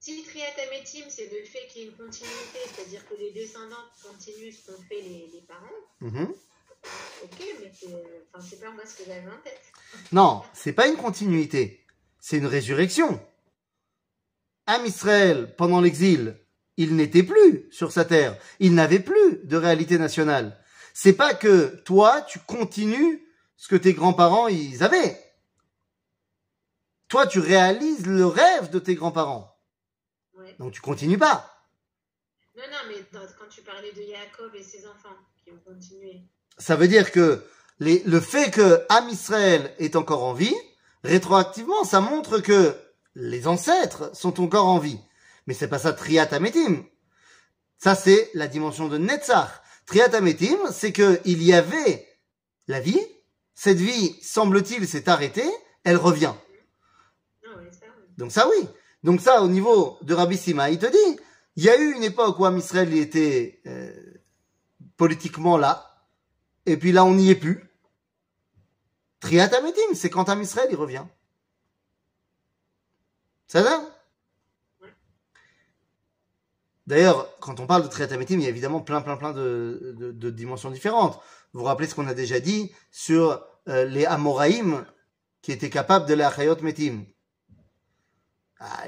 Si 0.00 0.24
triatamétim, 0.24 1.04
c'est 1.08 1.30
le 1.32 1.44
fait 1.44 1.66
qu'il 1.68 1.82
y 1.82 1.84
ait 1.84 1.88
une 1.88 1.96
continuité, 1.96 2.58
c'est-à-dire 2.74 3.06
que 3.08 3.14
les 3.14 3.30
descendants 3.32 3.76
continuent 4.02 4.50
ce 4.50 4.70
qu'ont 4.70 4.82
fait 4.82 5.00
les, 5.00 5.30
les 5.32 5.42
parents, 5.42 5.66
mm-hmm. 6.00 6.28
ok, 7.22 7.44
mais 7.60 7.72
c'est 7.72 8.60
pas 8.60 8.70
moi 8.70 8.84
ce 8.84 8.96
que 8.96 9.04
j'avais 9.06 9.28
en 9.28 9.40
tête. 9.44 9.62
Non, 10.12 10.42
c'est 10.52 10.72
pas 10.72 10.88
une 10.88 10.96
continuité 10.96 11.82
c'est 12.22 12.38
une 12.38 12.46
résurrection. 12.46 13.20
Am 14.66 14.86
Israël, 14.86 15.54
pendant 15.58 15.80
l'exil, 15.80 16.38
il 16.76 16.94
n'était 16.94 17.24
plus 17.24 17.66
sur 17.72 17.90
sa 17.92 18.06
terre. 18.06 18.38
Il 18.60 18.74
n'avait 18.74 19.00
plus 19.00 19.40
de 19.44 19.56
réalité 19.56 19.98
nationale. 19.98 20.56
C'est 20.94 21.14
pas 21.14 21.34
que 21.34 21.82
toi, 21.84 22.22
tu 22.22 22.38
continues 22.38 23.26
ce 23.56 23.68
que 23.68 23.76
tes 23.76 23.94
grands-parents, 23.94 24.48
ils 24.48 24.82
avaient. 24.82 25.18
Toi, 27.08 27.26
tu 27.26 27.38
réalises 27.38 28.06
le 28.06 28.26
rêve 28.26 28.70
de 28.70 28.78
tes 28.78 28.94
grands-parents. 28.94 29.54
Donc 30.58 30.72
tu 30.72 30.80
continues 30.80 31.18
pas. 31.18 31.52
Non, 32.56 32.64
non, 32.70 32.78
mais 32.88 33.20
quand 33.38 33.48
tu 33.48 33.62
parlais 33.62 33.92
de 33.92 34.02
Jacob 34.02 34.54
et 34.54 34.62
ses 34.62 34.86
enfants 34.86 35.16
qui 35.42 35.50
ont 35.50 35.60
continué. 35.64 36.22
Ça 36.58 36.76
veut 36.76 36.88
dire 36.88 37.10
que 37.10 37.46
le 37.78 38.20
fait 38.20 38.50
que 38.50 38.84
Am 38.88 39.08
Israël 39.08 39.74
est 39.78 39.96
encore 39.96 40.24
en 40.24 40.34
vie, 40.34 40.54
rétroactivement, 41.04 41.84
ça 41.84 42.00
montre 42.00 42.38
que 42.38 42.74
les 43.14 43.46
ancêtres 43.46 44.14
sont 44.14 44.42
encore 44.42 44.66
en 44.66 44.78
vie. 44.78 44.98
Mais 45.46 45.54
c'est 45.54 45.68
pas 45.68 45.78
ça 45.78 45.92
Triatametim. 45.92 46.84
Ça, 47.78 47.94
c'est 47.94 48.30
la 48.34 48.46
dimension 48.46 48.88
de 48.88 48.98
Netzach. 48.98 49.50
Triatametim, 49.86 50.70
c'est 50.70 50.92
que 50.92 51.20
il 51.24 51.42
y 51.42 51.52
avait 51.52 52.06
la 52.68 52.80
vie. 52.80 53.00
Cette 53.62 53.78
vie, 53.78 54.20
semble-t-il, 54.20 54.88
s'est 54.88 55.08
arrêtée. 55.08 55.48
Elle 55.84 55.96
revient. 55.96 56.34
Donc 58.18 58.32
ça, 58.32 58.48
oui. 58.48 58.66
Donc 59.04 59.20
ça, 59.20 59.40
au 59.40 59.46
niveau 59.46 59.98
de 60.02 60.14
Rabbi 60.14 60.36
Sima, 60.36 60.68
il 60.70 60.80
te 60.80 60.86
dit, 60.86 61.20
il 61.54 61.62
y 61.62 61.70
a 61.70 61.78
eu 61.80 61.92
une 61.92 62.02
époque 62.02 62.40
où 62.40 62.44
Amisraël 62.44 62.92
était 62.92 63.60
euh, 63.66 63.94
politiquement 64.96 65.56
là. 65.56 66.04
Et 66.66 66.76
puis 66.76 66.90
là, 66.90 67.04
on 67.04 67.14
n'y 67.14 67.30
est 67.30 67.36
plus. 67.36 67.70
Triatametim, 69.20 69.94
c'est 69.94 70.10
quand 70.10 70.28
un 70.28 70.40
Israël 70.40 70.66
il 70.68 70.76
revient. 70.76 71.04
Ça 73.46 73.62
va? 73.62 73.80
D'ailleurs, 76.88 77.32
quand 77.38 77.60
on 77.60 77.68
parle 77.68 77.84
de 77.84 77.88
Triatametim, 77.88 78.40
il 78.40 78.42
y 78.42 78.46
a 78.46 78.48
évidemment 78.48 78.80
plein, 78.80 79.02
plein, 79.02 79.16
plein 79.16 79.32
de, 79.32 79.94
de, 79.96 80.30
dimensions 80.30 80.72
différentes. 80.72 81.20
Vous 81.52 81.60
vous 81.60 81.66
rappelez 81.66 81.86
ce 81.86 81.94
qu'on 81.94 82.08
a 82.08 82.14
déjà 82.14 82.40
dit 82.40 82.72
sur 82.90 83.51
euh, 83.68 83.84
les 83.84 84.06
Amoraïm 84.06 84.84
qui 85.40 85.52
étaient 85.52 85.70
capables 85.70 86.06
de 86.06 86.14
la 86.14 86.28
Achayot 86.28 86.56
Metim. 86.62 87.04
Ah, 88.60 88.84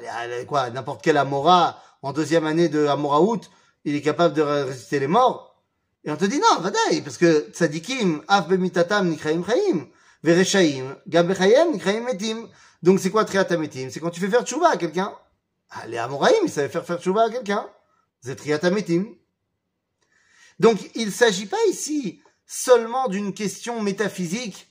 quoi, 0.47 0.71
n'importe 0.71 1.03
quel 1.03 1.17
Amora 1.17 1.83
en 2.03 2.13
deuxième 2.13 2.45
année 2.47 2.69
de 2.69 2.87
Amoraout, 2.87 3.41
il 3.85 3.95
est 3.95 4.03
capable 4.03 4.35
de 4.35 4.43
résister 4.43 5.01
les 5.01 5.07
morts. 5.07 5.63
Et 6.05 6.11
on 6.11 6.17
te 6.17 6.27
dit 6.27 6.39
non, 6.39 6.61
vadaï, 6.61 7.01
parce 7.01 7.17
que 7.17 7.51
tzadikim, 7.51 8.23
af 8.29 8.47
bemitatam 8.47 9.09
nikraim 9.09 9.43
chaim, 9.43 9.89
vereshaim, 10.23 10.97
gam 11.07 11.27
bechayem 11.27 11.73
nikraim 11.73 12.05
metim. 12.05 12.47
Donc 12.83 13.01
c'est 13.01 13.11
quoi 13.11 13.25
triatametim 13.25 13.89
C'est 13.89 14.01
quand 14.01 14.11
tu 14.11 14.21
fais 14.21 14.29
faire 14.29 14.45
tchouva 14.45 14.69
à 14.73 14.77
quelqu'un. 14.77 15.15
Ah, 15.71 15.87
les 15.87 15.97
Amoraïm, 15.97 16.37
ils 16.45 16.51
savaient 16.51 16.69
faire 16.69 16.85
faire 16.85 17.01
tchouva 17.01 17.25
à 17.25 17.31
quelqu'un. 17.31 17.67
C'est 18.21 18.37
triatametim. 18.37 19.07
Donc 20.61 20.79
il 20.95 21.11
s'agit 21.11 21.47
pas 21.47 21.65
ici 21.71 22.21
seulement 22.47 23.09
d'une 23.09 23.35
question 23.35 23.81
métaphysique 23.81 24.69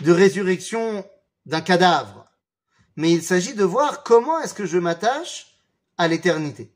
de 0.00 0.12
résurrection 0.12 1.08
d'un 1.46 1.60
cadavre, 1.60 2.24
mais 2.96 3.12
il 3.12 3.22
s'agit 3.22 3.54
de 3.54 3.64
voir 3.64 4.02
comment 4.02 4.40
est-ce 4.40 4.54
que 4.54 4.66
je 4.66 4.78
m'attache 4.78 5.58
à 5.96 6.08
l'éternité. 6.08 6.72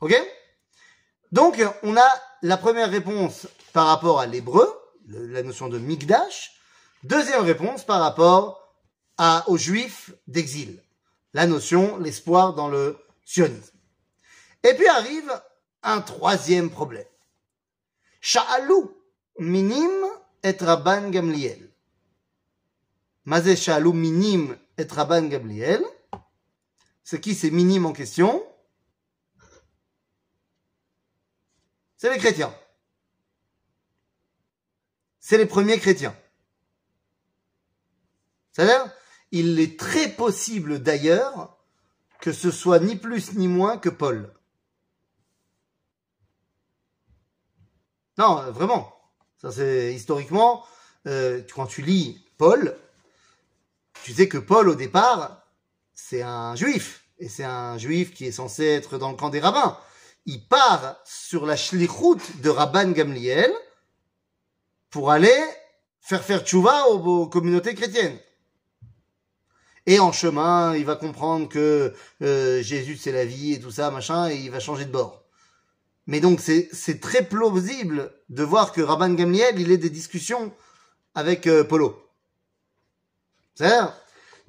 Ok? 0.00 0.14
Donc, 1.30 1.62
on 1.82 1.96
a 1.96 2.08
la 2.42 2.56
première 2.56 2.90
réponse 2.90 3.46
par 3.72 3.86
rapport 3.86 4.20
à 4.20 4.26
l'hébreu, 4.26 4.68
la 5.06 5.42
notion 5.42 5.68
de 5.68 5.78
Mikdash. 5.78 6.52
Deuxième 7.04 7.42
réponse 7.42 7.84
par 7.84 8.00
rapport 8.00 8.74
à, 9.16 9.44
aux 9.48 9.56
juifs 9.56 10.10
d'exil. 10.26 10.82
La 11.34 11.46
notion, 11.46 11.98
l'espoir 11.98 12.54
dans 12.54 12.68
le 12.68 12.98
sionisme. 13.24 13.76
Et 14.62 14.74
puis 14.74 14.86
arrive 14.88 15.32
un 15.82 16.00
troisième 16.00 16.70
problème. 16.70 17.06
Sha'alou 18.22 18.96
minim 19.40 19.90
et 20.44 20.56
Rabban 20.60 21.10
Gamliel. 21.10 21.68
Minim 23.26 24.56
et 24.78 24.84
Rabban 24.84 25.22
Gamliel. 25.26 25.84
C'est 27.02 27.20
qui 27.20 27.34
ces 27.34 27.50
minimes 27.50 27.84
en 27.84 27.92
question 27.92 28.46
C'est 31.96 32.12
les 32.12 32.18
chrétiens. 32.18 32.54
C'est 35.18 35.36
les 35.38 35.46
premiers 35.46 35.80
chrétiens. 35.80 36.16
C'est-à-dire, 38.52 38.92
il 39.32 39.58
est 39.58 39.78
très 39.78 40.08
possible 40.08 40.80
d'ailleurs 40.80 41.58
que 42.20 42.32
ce 42.32 42.52
soit 42.52 42.78
ni 42.78 42.94
plus 42.94 43.34
ni 43.34 43.48
moins 43.48 43.78
que 43.78 43.88
Paul. 43.88 44.32
Non, 48.18 48.50
vraiment. 48.50 48.94
Ça 49.40 49.50
c'est 49.50 49.94
historiquement, 49.94 50.64
euh, 51.06 51.42
quand 51.54 51.66
tu 51.66 51.82
lis 51.82 52.24
Paul, 52.38 52.76
tu 54.04 54.12
sais 54.12 54.28
que 54.28 54.38
Paul 54.38 54.68
au 54.68 54.74
départ, 54.74 55.42
c'est 55.94 56.22
un 56.22 56.54
juif. 56.54 57.04
Et 57.18 57.28
c'est 57.28 57.44
un 57.44 57.78
juif 57.78 58.14
qui 58.14 58.26
est 58.26 58.32
censé 58.32 58.64
être 58.64 58.98
dans 58.98 59.10
le 59.10 59.16
camp 59.16 59.30
des 59.30 59.40
rabbins 59.40 59.78
il 60.26 60.46
part 60.46 60.96
sur 61.04 61.46
la 61.46 61.56
shlichut 61.56 62.40
de 62.42 62.50
Rabban 62.50 62.90
Gamliel 62.92 63.52
pour 64.90 65.10
aller 65.10 65.40
faire 66.00 66.22
faire 66.22 66.44
tchouva 66.44 66.88
aux, 66.88 67.26
communautés 67.26 67.74
chrétiennes. 67.74 68.18
Et 69.86 69.98
en 69.98 70.12
chemin, 70.12 70.76
il 70.76 70.84
va 70.84 70.94
comprendre 70.94 71.48
que 71.48 71.92
euh, 72.22 72.62
Jésus 72.62 72.96
c'est 72.96 73.10
la 73.10 73.24
vie 73.24 73.54
et 73.54 73.60
tout 73.60 73.72
ça, 73.72 73.90
machin, 73.90 74.30
et 74.30 74.36
il 74.36 74.50
va 74.50 74.60
changer 74.60 74.84
de 74.84 74.92
bord. 74.92 75.21
Mais 76.06 76.20
donc 76.20 76.40
c'est 76.40 77.00
très 77.00 77.26
plausible 77.26 78.12
de 78.28 78.42
voir 78.42 78.72
que 78.72 78.80
Rabban 78.80 79.14
Gamliel, 79.14 79.60
il 79.60 79.70
ait 79.70 79.78
des 79.78 79.90
discussions 79.90 80.52
avec 81.14 81.46
euh, 81.46 81.64
Polo. 81.64 81.96
cest 83.54 83.72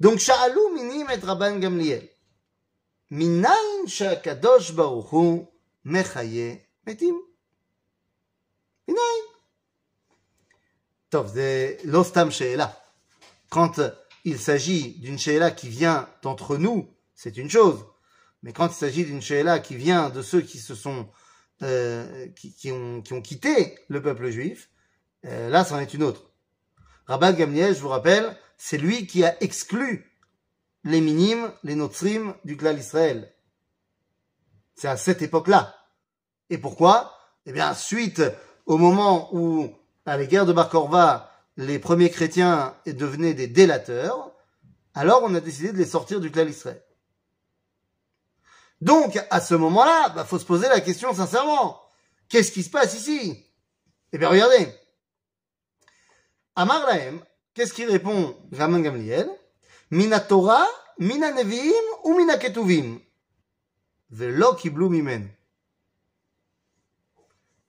Donc 0.00 0.18
Sha'alou 0.18 0.74
minim 0.74 1.06
et 1.10 1.24
Rabban 1.24 1.58
Gamliel. 1.58 2.08
Minayin 3.10 3.86
sha'kadosh 3.86 4.72
baruchu 4.72 5.42
mechaye 5.84 6.60
metim. 6.86 7.16
Tov, 11.10 11.30
c'est 11.32 11.78
l'ostam 11.84 12.32
she'ela. 12.32 12.76
Quand 13.48 13.80
il 14.24 14.38
s'agit 14.38 14.94
d'une 14.98 15.18
she'ela 15.18 15.50
qui 15.52 15.68
vient 15.68 16.08
d'entre 16.22 16.56
nous, 16.56 16.88
c'est 17.14 17.36
une 17.36 17.48
chose. 17.48 17.84
Mais 18.42 18.52
quand 18.52 18.66
il 18.66 18.74
s'agit 18.74 19.04
d'une 19.04 19.22
she'ela 19.22 19.60
qui 19.60 19.76
vient 19.76 20.10
de 20.10 20.22
ceux 20.22 20.40
qui 20.40 20.58
se 20.58 20.74
sont, 20.74 21.08
euh, 21.62 22.26
qui, 22.34 22.72
ont, 22.72 23.00
qui 23.00 23.12
ont 23.12 23.22
quitté 23.22 23.78
le 23.88 24.02
peuple 24.02 24.30
juif, 24.30 24.70
euh, 25.24 25.48
là, 25.48 25.64
c'en 25.64 25.78
est 25.78 25.94
une 25.94 26.02
autre. 26.02 26.30
Rabban 27.06 27.32
Gamliel, 27.32 27.74
je 27.74 27.80
vous 27.80 27.88
rappelle, 27.88 28.36
c'est 28.56 28.78
lui 28.78 29.06
qui 29.06 29.24
a 29.24 29.42
exclu 29.42 30.10
les 30.84 31.00
minimes, 31.00 31.50
les 31.62 31.74
notrim 31.74 32.34
du 32.44 32.56
clan 32.56 32.76
Israël. 32.76 33.32
C'est 34.74 34.88
à 34.88 34.96
cette 34.96 35.22
époque-là. 35.22 35.74
Et 36.50 36.58
pourquoi? 36.58 37.16
Eh 37.46 37.52
bien, 37.52 37.74
suite 37.74 38.22
au 38.66 38.76
moment 38.76 39.34
où, 39.34 39.70
à 40.06 40.16
la 40.16 40.26
guerre 40.26 40.46
de 40.46 40.52
Bar 40.52 40.68
Korva, 40.68 41.30
les 41.56 41.78
premiers 41.78 42.10
chrétiens 42.10 42.74
devenaient 42.86 43.34
des 43.34 43.46
délateurs, 43.46 44.32
alors 44.94 45.22
on 45.24 45.34
a 45.34 45.40
décidé 45.40 45.72
de 45.72 45.78
les 45.78 45.86
sortir 45.86 46.20
du 46.20 46.30
clan 46.30 46.46
Israël. 46.46 46.83
Donc, 48.84 49.18
à 49.30 49.40
ce 49.40 49.54
moment-là, 49.54 50.10
bah, 50.10 50.26
faut 50.26 50.38
se 50.38 50.44
poser 50.44 50.68
la 50.68 50.82
question 50.82 51.14
sincèrement. 51.14 51.80
Qu'est-ce 52.28 52.52
qui 52.52 52.62
se 52.62 52.68
passe 52.68 52.92
ici? 52.92 53.42
Eh 54.12 54.18
bien, 54.18 54.28
regardez. 54.28 54.68
Amar 56.54 56.84
Lahem, 56.86 57.24
qu'est-ce 57.54 57.72
qui 57.72 57.86
répond 57.86 58.36
Raman 58.52 58.82
Gamliel? 58.82 59.26
Mina 59.90 60.20
Torah, 60.20 60.66
Mina 60.98 61.32
Nevi'im 61.32 61.86
ou 62.04 62.14
Mina 62.14 62.36
Ketuvim? 62.36 63.00
Velo 64.10 64.52
kiblu 64.54 64.90
mimen. 64.90 65.30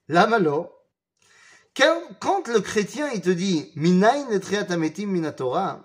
La 0.08 0.26
malo. 0.26 0.70
Quand 1.74 2.46
le 2.46 2.60
chrétien 2.60 3.10
il 3.14 3.22
te 3.22 3.30
dit 3.30 3.72
Minayin 3.74 4.30
et 4.30 4.40
triatametim 4.40 5.06
minatora, 5.06 5.80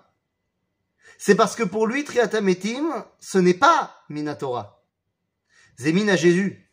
c'est 1.16 1.34
parce 1.34 1.56
que 1.56 1.64
pour 1.64 1.86
lui 1.86 2.04
triatametim 2.04 3.04
ce 3.18 3.38
n'est 3.38 3.54
pas 3.54 3.96
minatora. 4.10 4.81
C'est 5.76 6.10
à 6.10 6.16
Jésus. 6.16 6.70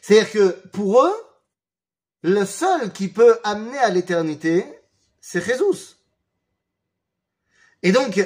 C'est-à-dire 0.00 0.30
que 0.32 0.68
pour 0.68 1.04
eux, 1.04 1.14
le 2.22 2.44
seul 2.44 2.92
qui 2.92 3.08
peut 3.08 3.38
amener 3.44 3.78
à 3.78 3.90
l'éternité, 3.90 4.66
c'est 5.20 5.44
Jésus. 5.44 5.96
Et 7.82 7.92
donc, 7.92 8.20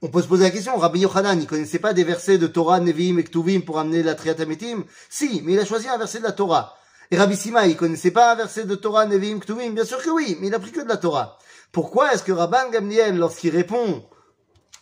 on 0.00 0.08
peut 0.08 0.20
se 0.20 0.26
poser 0.26 0.44
la 0.44 0.50
question, 0.50 0.76
Rabbi 0.76 1.00
Yochanan, 1.00 1.40
il 1.40 1.46
connaissait 1.46 1.78
pas 1.78 1.92
des 1.92 2.04
versets 2.04 2.38
de 2.38 2.46
Torah, 2.46 2.80
Nevi'im 2.80 3.18
et 3.18 3.24
Ktuvim 3.24 3.60
pour 3.60 3.78
amener 3.78 4.02
la 4.02 4.14
Triatametim 4.14 4.84
Si, 5.08 5.42
mais 5.44 5.52
il 5.52 5.58
a 5.60 5.64
choisi 5.64 5.88
un 5.88 5.98
verset 5.98 6.18
de 6.18 6.24
la 6.24 6.32
Torah. 6.32 6.76
Et 7.10 7.16
Rabbi 7.18 7.36
Sima, 7.36 7.66
il 7.66 7.76
connaissait 7.76 8.10
pas 8.10 8.32
un 8.32 8.34
verset 8.34 8.64
de 8.64 8.74
Torah, 8.74 9.06
Nevi'im, 9.06 9.38
Ktuvim? 9.38 9.70
Bien 9.70 9.84
sûr 9.84 10.02
que 10.02 10.10
oui, 10.10 10.36
mais 10.40 10.48
il 10.48 10.54
a 10.54 10.58
pris 10.58 10.72
que 10.72 10.80
de 10.80 10.88
la 10.88 10.96
Torah. 10.96 11.38
Pourquoi 11.70 12.12
est-ce 12.12 12.22
que 12.22 12.32
Rabban 12.32 12.70
Gamliel, 12.70 13.16
lorsqu'il 13.16 13.50
répond 13.50 14.04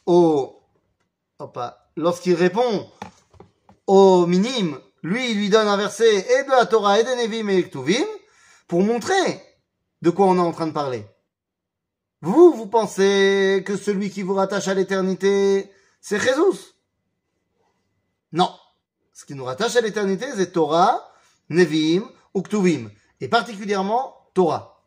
au, 0.06 0.60
lorsqu'il 2.00 2.34
répond 2.34 2.90
au 3.86 4.26
minime, 4.26 4.80
lui, 5.02 5.30
il 5.30 5.38
lui 5.38 5.50
donne 5.50 5.68
un 5.68 5.76
verset 5.76 6.16
et 6.18 6.44
de 6.44 6.50
la 6.50 6.66
Torah 6.66 6.98
et 6.98 7.04
de 7.04 7.10
Nevi'im 7.10 7.48
et 7.48 7.62
Ktuvim 7.68 8.06
pour 8.66 8.82
montrer 8.82 9.42
de 10.02 10.10
quoi 10.10 10.26
on 10.26 10.36
est 10.36 10.40
en 10.40 10.52
train 10.52 10.66
de 10.66 10.72
parler. 10.72 11.04
Vous, 12.22 12.52
vous 12.52 12.66
pensez 12.66 13.62
que 13.66 13.76
celui 13.76 14.10
qui 14.10 14.22
vous 14.22 14.34
rattache 14.34 14.68
à 14.68 14.74
l'éternité, 14.74 15.70
c'est 16.00 16.20
Jésus? 16.20 16.74
Non. 18.32 18.54
Ce 19.12 19.24
qui 19.24 19.34
nous 19.34 19.44
rattache 19.44 19.76
à 19.76 19.80
l'éternité, 19.80 20.26
c'est 20.34 20.52
Torah, 20.52 21.12
Nevim 21.48 22.08
ou 22.34 22.42
Ktuvim. 22.42 22.90
Et 23.20 23.28
particulièrement 23.28 24.14
Torah. 24.34 24.86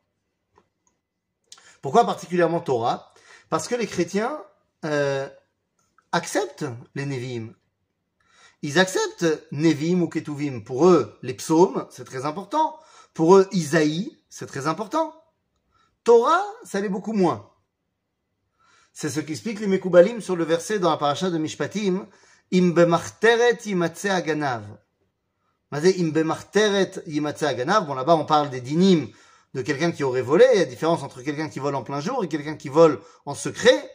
Pourquoi 1.82 2.06
particulièrement 2.06 2.62
Torah? 2.62 3.13
Parce 3.49 3.67
que 3.67 3.76
les 3.76 3.88
chrétiens 3.88 4.39
euh, 4.86 5.28
acceptent 6.13 6.65
les 6.95 7.06
Nevim. 7.06 7.54
Ils 8.62 8.80
acceptent 8.80 9.26
Nevim 9.52 10.02
ou 10.02 10.08
Ketuvim. 10.08 10.62
Pour 10.62 10.88
eux, 10.88 11.19
les 11.21 11.34
psaumes, 11.34 11.86
c'est 11.89 12.06
très 12.06 12.26
important. 12.26 12.80
Pour 13.13 13.36
eux, 13.36 13.49
Isaïe, 13.52 14.17
c'est 14.30 14.45
très 14.45 14.67
important. 14.67 15.13
Torah, 16.06 16.45
ça 16.63 16.80
l'est 16.80 16.88
beaucoup 16.88 17.13
moins. 17.13 17.49
C'est 18.93 19.10
ce 19.10 19.19
qu'explique 19.19 19.60
les 19.60 19.67
Mekoubalim 19.67 20.21
sur 20.21 20.36
le 20.36 20.45
verset 20.45 20.80
dans 20.80 20.91
la 20.91 20.97
paracha 20.97 21.30
de 21.30 21.38
Mishpatim, 21.38 22.08
Im 22.54 22.69
bemachteret 22.69 23.60
aganav. 24.10 24.63
Bon, 27.88 27.93
là-bas, 27.95 28.15
on 28.15 28.26
parle 28.26 28.52
des 28.52 28.62
dinim 28.62 29.08
de 29.56 29.62
quelqu'un 29.63 29.91
qui 29.91 30.04
aurait 30.04 30.21
volé. 30.21 30.45
Il 30.54 30.60
y 30.60 30.62
a 30.62 30.65
différence 30.65 31.02
entre 31.02 31.23
quelqu'un 31.23 31.49
qui 31.49 31.58
vole 31.58 31.73
en 31.73 31.84
plein 31.84 31.99
jour 31.99 32.23
et 32.23 32.28
quelqu'un 32.28 32.56
qui 32.56 32.69
vole 32.69 33.02
en 33.26 33.34
secret. 33.34 33.89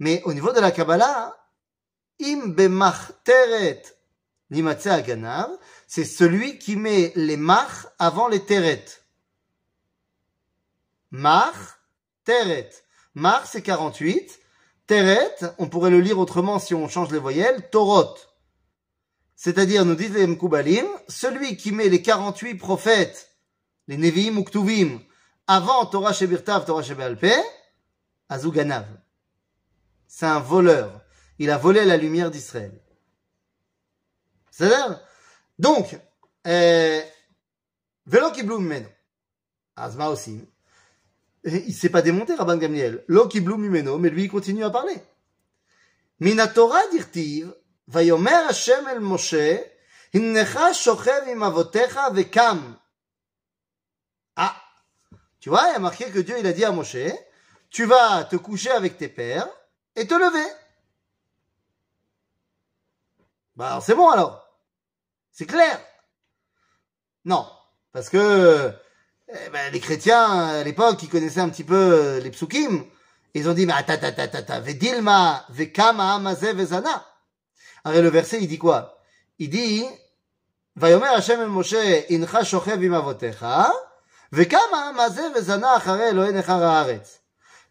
Mais 0.00 0.20
au 0.24 0.34
niveau 0.34 0.52
de 0.52 0.58
la 0.58 0.72
Kabbalah, 0.72 1.36
im 2.24 2.54
ganav, 5.04 5.50
c'est 5.86 6.04
celui 6.04 6.58
qui 6.58 6.76
met 6.76 7.12
les 7.16 7.36
mach 7.36 7.86
avant 7.98 8.28
les 8.28 8.44
teret. 8.44 8.84
Mach, 11.10 11.78
teret. 12.24 12.70
Mach, 13.14 13.46
c'est 13.46 13.62
48. 13.62 14.40
Teret, 14.86 15.36
on 15.58 15.68
pourrait 15.68 15.90
le 15.90 16.00
lire 16.00 16.18
autrement 16.18 16.58
si 16.58 16.74
on 16.74 16.88
change 16.88 17.12
les 17.12 17.18
voyelles, 17.18 17.68
torot. 17.70 18.16
C'est-à-dire, 19.36 19.84
nous 19.84 19.94
disent 19.94 20.14
les 20.14 20.26
Mkoubalim, 20.26 20.86
celui 21.08 21.56
qui 21.56 21.72
met 21.72 21.88
les 21.88 22.00
48 22.00 22.54
prophètes, 22.54 23.36
les 23.88 23.96
Nevi'im 23.96 24.38
ou 24.38 24.44
Ktuvim, 24.44 25.00
avant 25.46 25.86
Torah 25.86 26.12
Shebirtav, 26.12 26.64
Torah 26.64 26.82
Shebealpe, 26.82 27.34
Azuganav. 28.28 28.86
C'est 30.06 30.26
un 30.26 30.40
voleur 30.40 31.01
il 31.42 31.50
a 31.50 31.58
volé 31.58 31.84
la 31.84 31.96
lumière 31.96 32.30
d'Israël. 32.30 32.72
C'est 34.52 34.70
ça 34.70 35.02
Donc, 35.58 35.98
euh, 36.46 37.02
Velo 38.06 38.30
Kibloum 38.30 38.64
Meno. 38.64 38.88
Azma 39.74 40.08
aussi. 40.08 40.40
Il 41.42 41.74
s'est 41.74 41.88
pas 41.88 42.00
démonté, 42.00 42.36
Rabban 42.36 42.58
Gamliel. 42.58 43.02
Lo 43.08 43.26
Kibloum 43.26 43.68
Meno, 43.68 43.98
mais 43.98 44.10
lui, 44.10 44.24
il 44.24 44.30
continue 44.30 44.62
à 44.62 44.70
parler. 44.70 44.96
Minatora 46.20 46.78
dirtiv, 46.92 47.52
Vayomer 47.88 48.46
Hashem 48.48 48.86
el 48.86 49.00
Moshe, 49.00 49.60
Hinnecha 50.14 50.72
shochev 50.72 51.28
im 51.28 51.42
avotecha 51.42 52.10
vekam. 52.10 52.78
Ah. 54.36 54.54
Tu 55.40 55.48
vois, 55.48 55.64
il 55.70 55.72
y 55.72 55.74
a 55.74 55.80
marqué 55.80 56.08
que 56.12 56.20
Dieu, 56.20 56.36
il 56.38 56.46
a 56.46 56.52
dit 56.52 56.64
à 56.64 56.70
Moshe, 56.70 57.08
tu 57.68 57.84
vas 57.84 58.22
te 58.22 58.36
coucher 58.36 58.70
avec 58.70 58.96
tes 58.96 59.08
pères 59.08 59.48
et 59.96 60.06
te 60.06 60.14
lever. 60.14 60.61
Bah 63.55 63.79
c'est 63.81 63.95
bon 63.95 64.09
alors. 64.09 64.43
C'est 65.31 65.45
clair. 65.45 65.79
Non, 67.25 67.45
parce 67.91 68.09
que 68.09 68.71
eh 69.29 69.49
ben, 69.49 69.71
les 69.73 69.79
chrétiens 69.79 70.47
à 70.47 70.63
l'époque, 70.63 71.03
ils 71.03 71.09
connaissaient 71.09 71.41
un 71.41 71.49
petit 71.49 71.63
peu 71.63 72.19
les 72.19 72.31
psukim. 72.31 72.85
Ils 73.33 73.49
ont 73.49 73.53
dit, 73.53 73.65
mais 73.65 73.73
attends, 73.73 73.93
attends, 73.93 74.23
attends, 74.23 74.37
attends, 74.37 74.61
vedilma, 74.61 75.45
vekama, 75.49 76.15
amazé, 76.15 76.53
vezana. 76.53 77.05
Alors 77.83 78.01
le 78.01 78.09
verset, 78.09 78.39
il 78.41 78.47
dit 78.47 78.57
quoi 78.57 78.97
Il 79.37 79.49
dit 79.49 79.85
ויאמר 80.77 81.07
השם 81.07 81.41
אל 81.41 81.47
משה, 81.47 82.01
הנך 82.09 82.37
שוכב 82.43 82.77
עם 82.81 82.93
אבותיך, 82.93 83.45
וכמה 84.33 84.91
מה 84.95 85.09
זה 85.09 85.27
וזנה 85.35 85.77
אחרי 85.77 86.09
אלוהי 86.09 86.31
נכר 86.31 86.63
הארץ. 86.63 87.19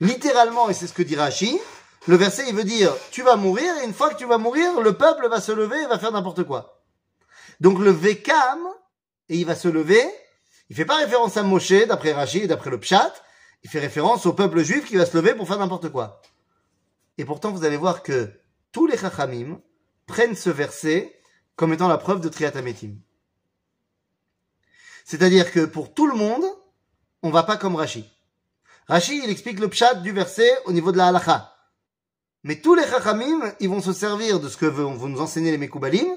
Littéralement, 0.02 0.68
et 0.68 0.74
c'est 0.74 0.88
ce 0.88 0.92
que 0.92 1.02
dit 1.02 1.16
Rashi, 1.16 1.58
le 2.07 2.15
verset 2.15 2.45
il 2.47 2.55
veut 2.55 2.63
dire, 2.63 2.93
tu 3.11 3.21
vas 3.21 3.35
mourir, 3.35 3.73
et 3.77 3.85
une 3.85 3.93
fois 3.93 4.09
que 4.09 4.17
tu 4.17 4.25
vas 4.25 4.37
mourir, 4.37 4.81
le 4.81 4.93
peuple 4.97 5.27
va 5.29 5.39
se 5.39 5.51
lever 5.51 5.81
et 5.81 5.87
va 5.87 5.99
faire 5.99 6.11
n'importe 6.11 6.43
quoi. 6.43 6.81
Donc 7.59 7.79
le 7.79 7.91
Vekam, 7.91 8.59
et 9.29 9.37
il 9.37 9.45
va 9.45 9.55
se 9.55 9.67
lever, 9.67 10.03
il 10.69 10.75
fait 10.75 10.85
pas 10.85 10.97
référence 10.97 11.37
à 11.37 11.43
Moshe, 11.43 11.87
d'après 11.87 12.13
Rashi 12.13 12.39
et 12.39 12.47
d'après 12.47 12.69
le 12.69 12.79
Pshat, 12.79 13.13
il 13.63 13.69
fait 13.69 13.79
référence 13.79 14.25
au 14.25 14.33
peuple 14.33 14.63
juif 14.63 14.85
qui 14.87 14.97
va 14.97 15.05
se 15.05 15.15
lever 15.15 15.35
pour 15.35 15.47
faire 15.47 15.59
n'importe 15.59 15.89
quoi. 15.89 16.21
Et 17.17 17.25
pourtant, 17.25 17.51
vous 17.51 17.63
allez 17.65 17.77
voir 17.77 18.01
que 18.01 18.31
tous 18.71 18.87
les 18.87 18.97
Chachamim, 18.97 19.59
prennent 20.07 20.35
ce 20.35 20.49
verset 20.49 21.21
comme 21.55 21.73
étant 21.73 21.87
la 21.87 21.97
preuve 21.97 22.21
de 22.21 22.29
Triatametim. 22.29 22.95
C'est-à-dire 25.05 25.51
que 25.51 25.65
pour 25.65 25.93
tout 25.93 26.07
le 26.07 26.15
monde, 26.15 26.43
on 27.23 27.29
va 27.29 27.43
pas 27.43 27.57
comme 27.57 27.75
Rashi. 27.75 28.09
Rashi, 28.87 29.21
il 29.23 29.29
explique 29.29 29.59
le 29.59 29.69
pshat 29.69 29.95
du 29.95 30.11
verset 30.11 30.51
au 30.65 30.73
niveau 30.73 30.91
de 30.91 30.97
la 30.97 31.07
halacha. 31.07 31.50
Mais 32.43 32.59
tous 32.59 32.73
les 32.73 32.87
chachamim, 32.87 33.53
ils 33.59 33.69
vont 33.69 33.81
se 33.81 33.93
servir 33.93 34.39
de 34.39 34.49
ce 34.49 34.57
que 34.57 34.65
vous 34.65 35.07
nous 35.07 35.21
enseignez 35.21 35.51
les 35.51 35.57
Mekoubalim, 35.57 36.07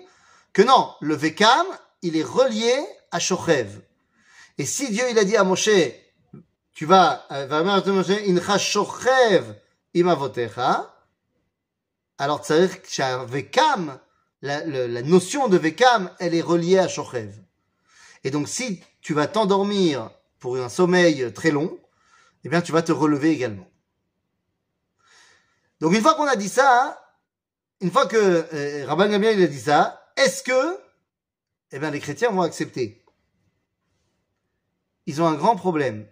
que 0.53 0.63
non, 0.63 0.95
le 1.01 1.15
Vekam, 1.15 1.67
il 2.03 2.17
est 2.17 2.25
relié 2.25 2.75
à 3.11 3.19
Shochev. 3.19 3.81
Et 4.57 4.65
si 4.65 4.91
Dieu, 4.91 5.05
il 5.11 5.19
a 5.19 5.25
dit 5.25 5.37
à 5.37 5.45
Moshe, 5.45 5.69
tu 6.73 6.87
vas, 6.87 7.27
euh, 7.31 7.49
incha 7.51 8.59
Shochev 8.59 9.55
imavotecha, 9.95 10.95
alors 12.19 12.45
ça 12.45 12.59
veut 12.59 12.69
dire 12.69 12.83
que 12.83 13.27
Vekam, 13.27 13.99
la, 14.43 14.65
la, 14.65 15.03
notion 15.03 15.49
de 15.49 15.59
Vekam, 15.59 16.11
elle 16.21 16.35
est 16.35 16.41
reliée 16.41 16.79
à 16.79 16.89
Shochev. 16.89 17.33
Et 18.23 18.31
donc 18.31 18.49
si 18.49 18.81
tu 19.01 19.13
vas 19.13 19.27
t'endormir 19.27 20.11
pour 20.39 20.57
un 20.57 20.69
sommeil 20.69 21.33
très 21.33 21.51
long, 21.51 21.79
eh 22.45 22.49
bien 22.49 22.63
tu 22.63 22.73
vas 22.73 22.83
te 22.83 22.93
relever 22.93 23.31
également. 23.31 23.69
Donc 25.85 25.92
une 25.92 26.01
fois 26.01 26.14
qu'on 26.14 26.27
a 26.27 26.35
dit 26.35 26.49
ça, 26.49 26.99
une 27.83 27.90
fois 27.90 28.07
que 28.07 28.16
euh, 28.16 28.87
Rabban 28.87 29.07
Gamliel 29.07 29.42
a 29.42 29.47
dit 29.47 29.61
ça, 29.61 30.03
est-ce 30.16 30.42
que 30.42 30.79
eh 31.73 31.79
bien 31.79 31.90
les 31.90 32.01
chrétiens 32.01 32.31
vont 32.31 32.40
accepter? 32.40 33.05
Ils 35.05 35.20
ont 35.20 35.27
un 35.27 35.35
grand 35.35 35.57
problème. 35.57 36.07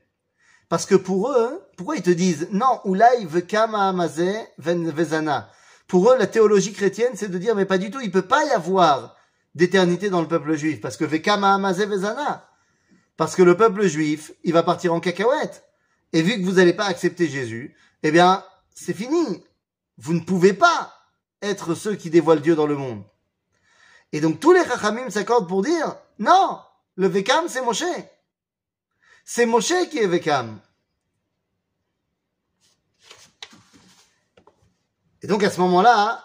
Parce 0.69 0.85
que 0.85 0.95
pour 0.95 1.31
eux, 1.31 1.67
pourquoi 1.79 1.97
ils 1.97 2.03
te 2.03 2.11
disent 2.11 2.49
non, 2.53 2.83
Ulay 2.85 3.25
vekam 3.25 3.75
amazé 3.75 4.47
vezana? 4.59 5.51
Pour 5.87 6.13
eux, 6.13 6.19
la 6.19 6.27
théologie 6.27 6.75
chrétienne, 6.75 7.13
c'est 7.15 7.31
de 7.31 7.39
dire, 7.39 7.55
mais 7.55 7.65
pas 7.65 7.79
du 7.79 7.91
tout, 7.91 8.03
il 8.03 8.11
peut 8.11 8.21
pas 8.21 8.45
y 8.45 8.51
avoir 8.51 9.17
d'éternité 9.55 10.11
dans 10.11 10.21
le 10.21 10.29
peuple 10.29 10.55
juif, 10.55 10.83
parce 10.83 10.99
que 10.99 11.07
Vekama 11.07 11.57
Vezana, 11.73 12.47
parce 13.17 13.35
que 13.35 13.43
le 13.43 13.57
peuple 13.57 13.87
juif, 13.87 14.33
il 14.45 14.53
va 14.53 14.65
partir 14.65 14.93
en 14.93 15.01
cacahuète. 15.01 15.65
Et 16.13 16.21
vu 16.21 16.39
que 16.39 16.45
vous 16.45 16.57
n'allez 16.57 16.75
pas 16.75 16.85
accepter 16.85 17.27
Jésus, 17.27 17.75
eh 18.03 18.11
bien, 18.11 18.45
c'est 18.75 18.93
fini. 18.93 19.43
Vous 20.03 20.15
ne 20.15 20.21
pouvez 20.21 20.53
pas 20.53 20.93
être 21.41 21.77
ceux 21.77 21.95
qui 21.95 22.11
dévoilent 22.11 22.43
Dieu 22.43 22.57
dans 22.57 22.67
le 22.67 22.77
monde. 22.77 23.05
Et 24.11 24.21
donc 24.21 24.41
tous 24.41 24.53
les 24.53 24.65
Chachamim 24.65 25.09
s'accordent 25.11 25.49
pour 25.49 25.63
dire, 25.63 25.97
non, 26.19 26.59
le 26.97 27.07
Vekam, 27.07 27.49
c'est 27.49 27.63
Moshe. 27.63 27.85
C'est 29.25 29.47
Moshe 29.47 29.89
qui 29.91 29.99
est 29.99 30.09
Vekam. 30.09 30.59
Et 35.23 35.29
donc 35.29 35.45
à 35.45 35.51
ce 35.51 35.61
moment-là, 35.61 36.25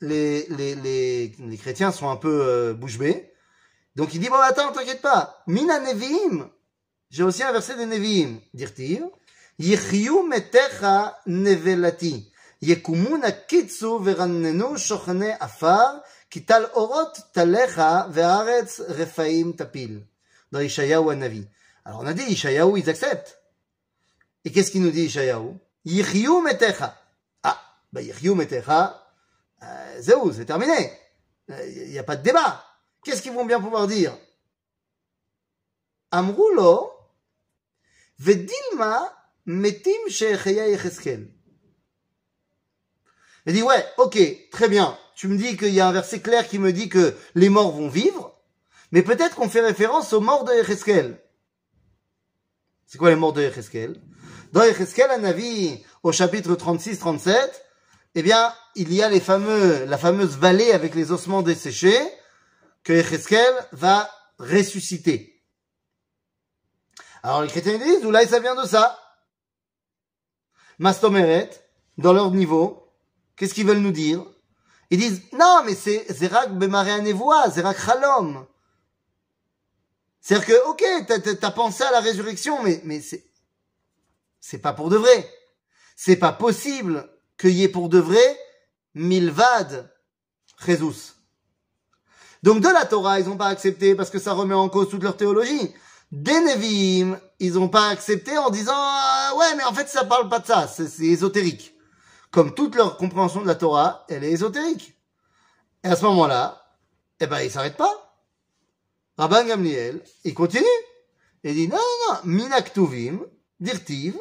les, 0.00 1.36
chrétiens 1.60 1.92
sont 1.92 2.08
un 2.08 2.16
peu 2.16 2.40
euh, 2.48 2.72
bouche 2.72 2.96
bée. 2.96 3.30
Donc 3.94 4.14
il 4.14 4.20
dit, 4.20 4.30
bon 4.30 4.36
attends, 4.36 4.72
t'inquiète 4.72 5.02
pas, 5.02 5.42
Mina 5.46 5.80
Nevi'im, 5.80 6.48
j'ai 7.10 7.24
aussi 7.24 7.42
un 7.42 7.52
verset 7.52 7.76
de 7.76 7.84
Nevi'im, 7.84 8.40
dire-t-il, 8.54 9.04
Yechiyu 9.58 10.22
metecha 10.26 11.20
nevelati, 11.26 12.32
yekumuna 12.60 13.32
kitsu 13.32 13.98
verannenu 13.98 14.76
shochne 14.78 15.36
afar, 15.40 16.02
kital 16.30 16.70
orot 16.74 17.12
talecha 17.32 18.08
ve'aretz 18.08 18.80
refaim 18.88 19.52
tapil. 19.52 20.06
Dans 20.52 20.60
Ishayahu 20.60 21.14
Navi. 21.14 21.46
Alors 21.84 22.00
on 22.00 22.06
a 22.06 22.12
dit, 22.12 22.24
Ishayahu, 22.32 22.78
ils 22.78 22.90
acceptent. 22.90 23.40
Et 24.44 24.50
qu'est-ce 24.50 24.70
qu'il 24.70 24.82
nous 24.82 24.90
dit 24.90 25.04
Ishayahu 25.04 25.54
Yechiyu 25.84 26.42
metecha. 26.42 26.96
bah, 27.92 28.00
euh, 29.62 30.32
c'est 30.32 30.44
terminé. 30.44 30.92
Il 31.48 31.90
n'y 31.90 31.98
a 31.98 32.04
pas 32.04 32.16
de 32.16 32.22
débat. 32.22 32.64
Qu'est-ce 33.04 33.22
qu'ils 33.22 33.32
vont 33.32 33.44
bien 33.44 33.60
pouvoir 33.60 33.86
dire 33.86 34.16
Amroulo, 36.10 36.92
Vedilma, 38.18 39.12
Metim 39.46 40.08
Yecheskel. 40.08 41.28
Il 43.46 43.54
dit, 43.54 43.62
ouais, 43.62 43.84
ok, 43.98 44.18
très 44.50 44.68
bien. 44.68 44.98
Tu 45.14 45.28
me 45.28 45.36
dis 45.36 45.56
qu'il 45.56 45.74
y 45.74 45.80
a 45.80 45.88
un 45.88 45.92
verset 45.92 46.20
clair 46.20 46.48
qui 46.48 46.58
me 46.58 46.72
dit 46.72 46.88
que 46.88 47.14
les 47.34 47.48
morts 47.48 47.72
vont 47.72 47.88
vivre, 47.88 48.38
mais 48.92 49.02
peut-être 49.02 49.36
qu'on 49.36 49.48
fait 49.48 49.60
référence 49.60 50.12
aux 50.12 50.20
morts 50.20 50.44
de 50.44 50.52
Yecheskel. 50.54 51.20
C'est 52.86 52.98
quoi 52.98 53.10
les 53.10 53.16
morts 53.16 53.32
de 53.32 53.42
Yecheskel 53.42 54.00
Dans 54.52 54.64
Yecheskel, 54.64 55.10
un 55.10 55.24
avis 55.24 55.84
au 56.02 56.12
chapitre 56.12 56.54
36-37, 56.54 57.34
eh 58.14 58.22
bien, 58.22 58.52
il 58.74 58.92
y 58.92 59.02
a 59.02 59.08
les 59.08 59.20
fameux, 59.20 59.84
la 59.84 59.98
fameuse 59.98 60.36
vallée 60.36 60.72
avec 60.72 60.94
les 60.94 61.12
ossements 61.12 61.42
desséchés 61.42 62.00
que 62.82 62.92
Echeskel 62.92 63.54
va 63.72 64.10
ressusciter. 64.38 65.42
Alors 67.22 67.42
les 67.42 67.48
chrétiens 67.48 67.78
disent, 67.78 68.04
là 68.04 68.26
ça 68.26 68.40
vient 68.40 68.54
de 68.54 68.66
ça. 68.66 68.98
Mastomeret, 70.78 71.50
dans 71.98 72.14
leur 72.14 72.30
niveau, 72.30 72.79
qu'est-ce 73.40 73.54
qu'ils 73.54 73.66
veulent 73.66 73.78
nous 73.78 73.90
dire? 73.90 74.22
Ils 74.90 74.98
disent, 74.98 75.22
non, 75.32 75.62
mais 75.64 75.74
c'est 75.74 76.12
Zerak 76.12 76.58
Bemare 76.58 77.00
Nevoa, 77.00 77.48
Zerak 77.48 77.80
Chalom. 77.80 78.46
C'est-à-dire 80.20 80.46
que, 80.46 80.68
ok, 80.68 80.84
t'as 81.08 81.48
as 81.48 81.50
pensé 81.50 81.82
à 81.82 81.90
la 81.90 82.00
résurrection, 82.00 82.62
mais, 82.62 82.82
mais 82.84 83.00
c'est, 83.00 83.24
c'est 84.40 84.58
pas 84.58 84.74
pour 84.74 84.90
de 84.90 84.98
vrai. 84.98 85.26
C'est 85.96 86.16
pas 86.16 86.32
possible 86.32 87.08
qu'il 87.38 87.52
y 87.52 87.62
ait 87.62 87.68
pour 87.68 87.88
de 87.88 87.98
vrai 87.98 88.38
Milvad 88.94 89.90
Jesus. 90.66 91.14
Donc 92.42 92.60
de 92.60 92.68
la 92.68 92.84
Torah, 92.84 93.20
ils 93.20 93.26
n'ont 93.26 93.38
pas 93.38 93.46
accepté 93.46 93.94
parce 93.94 94.10
que 94.10 94.18
ça 94.18 94.34
remet 94.34 94.54
en 94.54 94.68
cause 94.68 94.90
toute 94.90 95.02
leur 95.02 95.16
théologie. 95.16 95.74
Des 96.12 96.40
Nevi'im, 96.40 97.18
ils 97.38 97.54
n'ont 97.54 97.68
pas 97.68 97.88
accepté 97.88 98.36
en 98.36 98.50
disant 98.50 98.74
ah, 98.74 99.32
ouais 99.38 99.54
mais 99.56 99.64
en 99.64 99.72
fait 99.72 99.88
ça 99.88 100.04
parle 100.04 100.28
pas 100.28 100.40
de 100.40 100.46
ça, 100.46 100.66
c'est 100.66 101.04
ésotérique 101.04 101.74
Comme 102.31 102.53
toute 102.53 102.75
leur 102.75 102.97
compréhension 102.97 103.41
de 103.41 103.47
la 103.47 103.55
Torah, 103.55 104.05
elle 104.09 104.23
est 104.23 104.31
ésotérique. 104.31 104.97
Et 105.83 105.87
à 105.87 105.95
ce 105.95 106.03
moment-là, 106.05 106.61
eh 107.19 107.27
ben 107.27 107.41
ils 107.41 107.51
s'arrêtent 107.51 107.77
pas. 107.77 108.17
Rabban 109.17 109.45
Gamliel, 109.45 110.03
il 110.23 110.33
continue. 110.33 110.65
Il 111.43 111.53
dit 111.53 111.67
non 111.67 111.77
non 111.77 112.13
non, 112.13 112.19
minaktuvim, 112.23 113.25
dirtiv, 113.59 114.15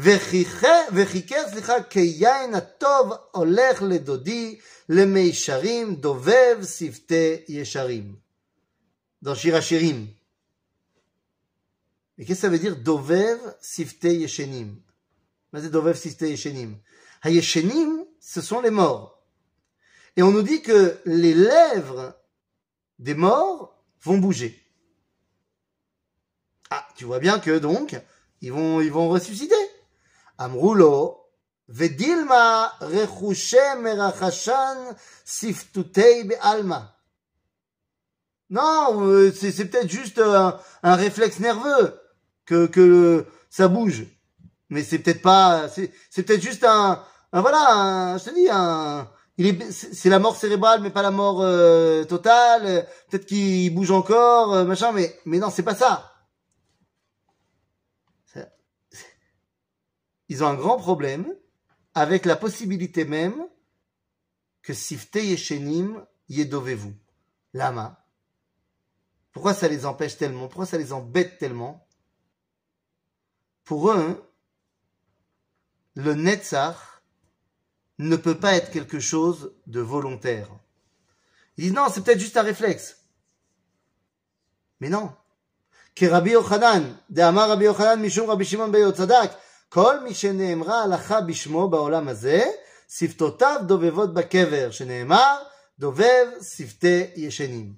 וחיכר, 0.00 1.48
סליחה, 1.50 1.82
כיין 1.82 2.54
הטוב 2.54 3.12
הולך 3.32 3.82
לדודי 3.82 4.58
למישרים, 4.88 5.94
דובב 5.94 6.58
שפתי 6.64 7.36
ישרים. 7.48 8.16
Dans 9.20 9.34
Shir 9.34 9.54
Hashirim. 9.54 10.06
Mais 12.16 12.24
qu'est-ce 12.24 12.40
que 12.40 12.46
ça 12.46 12.48
veut 12.48 12.58
dire 12.58 12.76
Dovev 12.76 13.38
Sifte 13.60 14.04
Yeshenim 14.04 14.76
c'est 15.54 15.70
Dovev 15.70 15.96
Sifte 15.96 16.22
Yeshenim 16.22 16.76
Hayeshenim, 17.23 18.05
ce 18.19 18.41
sont 18.41 18.61
les 18.61 18.69
morts. 18.69 19.23
Et 20.15 20.23
on 20.23 20.31
nous 20.31 20.43
dit 20.43 20.61
que 20.61 20.99
les 21.05 21.33
lèvres 21.33 22.13
des 22.99 23.15
morts 23.15 23.81
vont 24.01 24.17
bouger. 24.17 24.61
Ah, 26.69 26.85
tu 26.95 27.05
vois 27.05 27.19
bien 27.19 27.39
que 27.39 27.57
donc, 27.57 27.95
ils 28.41 28.51
vont, 28.51 28.81
ils 28.81 28.91
vont 28.91 29.09
ressusciter. 29.09 29.55
Amrulo, 30.37 31.19
Vedilma 31.69 32.73
rechushe 32.81 33.55
merachashan 33.79 34.95
siftutei 35.23 36.25
be'alma. 36.25 36.97
Non, 38.49 39.07
euh, 39.07 39.31
c'est 39.31 39.65
peut-être 39.65 39.89
juste 39.89 40.19
un, 40.19 40.59
un, 40.83 40.95
réflexe 40.95 41.39
nerveux 41.39 41.99
que, 42.45 42.67
que 42.67 43.25
ça 43.49 43.69
bouge. 43.69 44.05
Mais 44.69 44.83
c'est 44.83 44.99
peut-être 44.99 45.21
pas, 45.21 45.69
c'est 45.69 46.23
peut-être 46.23 46.41
juste 46.41 46.63
un, 46.65 47.03
voilà, 47.41 48.17
je 48.19 48.25
te 48.25 48.35
dis, 48.35 49.59
c'est 49.71 50.09
la 50.09 50.19
mort 50.19 50.35
cérébrale, 50.35 50.81
mais 50.81 50.91
pas 50.91 51.01
la 51.01 51.09
mort 51.09 51.41
euh, 51.41 52.03
totale. 52.03 52.87
Peut-être 53.09 53.25
qu'il 53.25 53.73
bouge 53.73 53.89
encore, 53.89 54.53
euh, 54.53 54.65
machin, 54.65 54.91
mais, 54.91 55.19
mais 55.25 55.39
non, 55.39 55.49
c'est 55.49 55.63
pas 55.63 55.75
ça. 55.75 56.11
Ils 60.29 60.43
ont 60.43 60.47
un 60.47 60.55
grand 60.55 60.77
problème 60.77 61.27
avec 61.93 62.25
la 62.25 62.35
possibilité 62.35 63.05
même 63.05 63.47
que 64.61 64.73
Sifte 64.73 65.15
Yeshenim 65.15 66.05
Yedovez-vous. 66.29 66.93
Lama. 67.53 68.03
Pourquoi 69.31 69.53
ça 69.53 69.67
les 69.67 69.85
empêche 69.85 70.17
tellement? 70.17 70.47
Pourquoi 70.47 70.65
ça 70.65 70.77
les 70.77 70.93
embête 70.93 71.37
tellement? 71.37 71.87
Pour 73.63 73.91
eux, 73.91 74.23
le 75.95 76.13
Netzach 76.13 76.92
ne 78.02 78.16
peut 78.16 78.38
pas 78.38 78.54
être 78.54 78.70
quelque 78.70 79.00
chose 79.00 79.52
de 79.66 79.80
volontaire. 79.80 80.48
Ils 81.56 81.64
disent 81.64 81.74
non, 81.74 81.86
c'est 81.92 82.02
peut-être 82.02 82.20
juste 82.20 82.36
un 82.36 82.42
réflexe. 82.42 82.96
Mais 84.80 84.88
non. 84.88 85.12
Que 85.94 86.06
Rabbi 86.06 86.30
Yochanan, 86.30 86.96
de 87.10 87.22
Amar 87.22 87.48
Rabbi 87.48 87.64
Yochanan, 87.64 88.00
Mishum 88.00 88.28
Rabbi 88.28 88.44
Shimon 88.44 88.68
Beyotzadak, 88.68 89.32
כל 89.68 90.00
מי 90.00 90.14
שנאמרה 90.14 90.82
הלכה 90.82 91.20
בשמו 91.20 91.68
בעולם 91.68 92.08
הזה, 92.08 92.44
שפתותיו 92.88 93.60
דובבות 93.66 94.14
בקבר, 94.14 94.70
שנאמר, 94.70 95.36
דובב 95.78 96.26
שפתי 96.42 97.06
ישנים. 97.16 97.72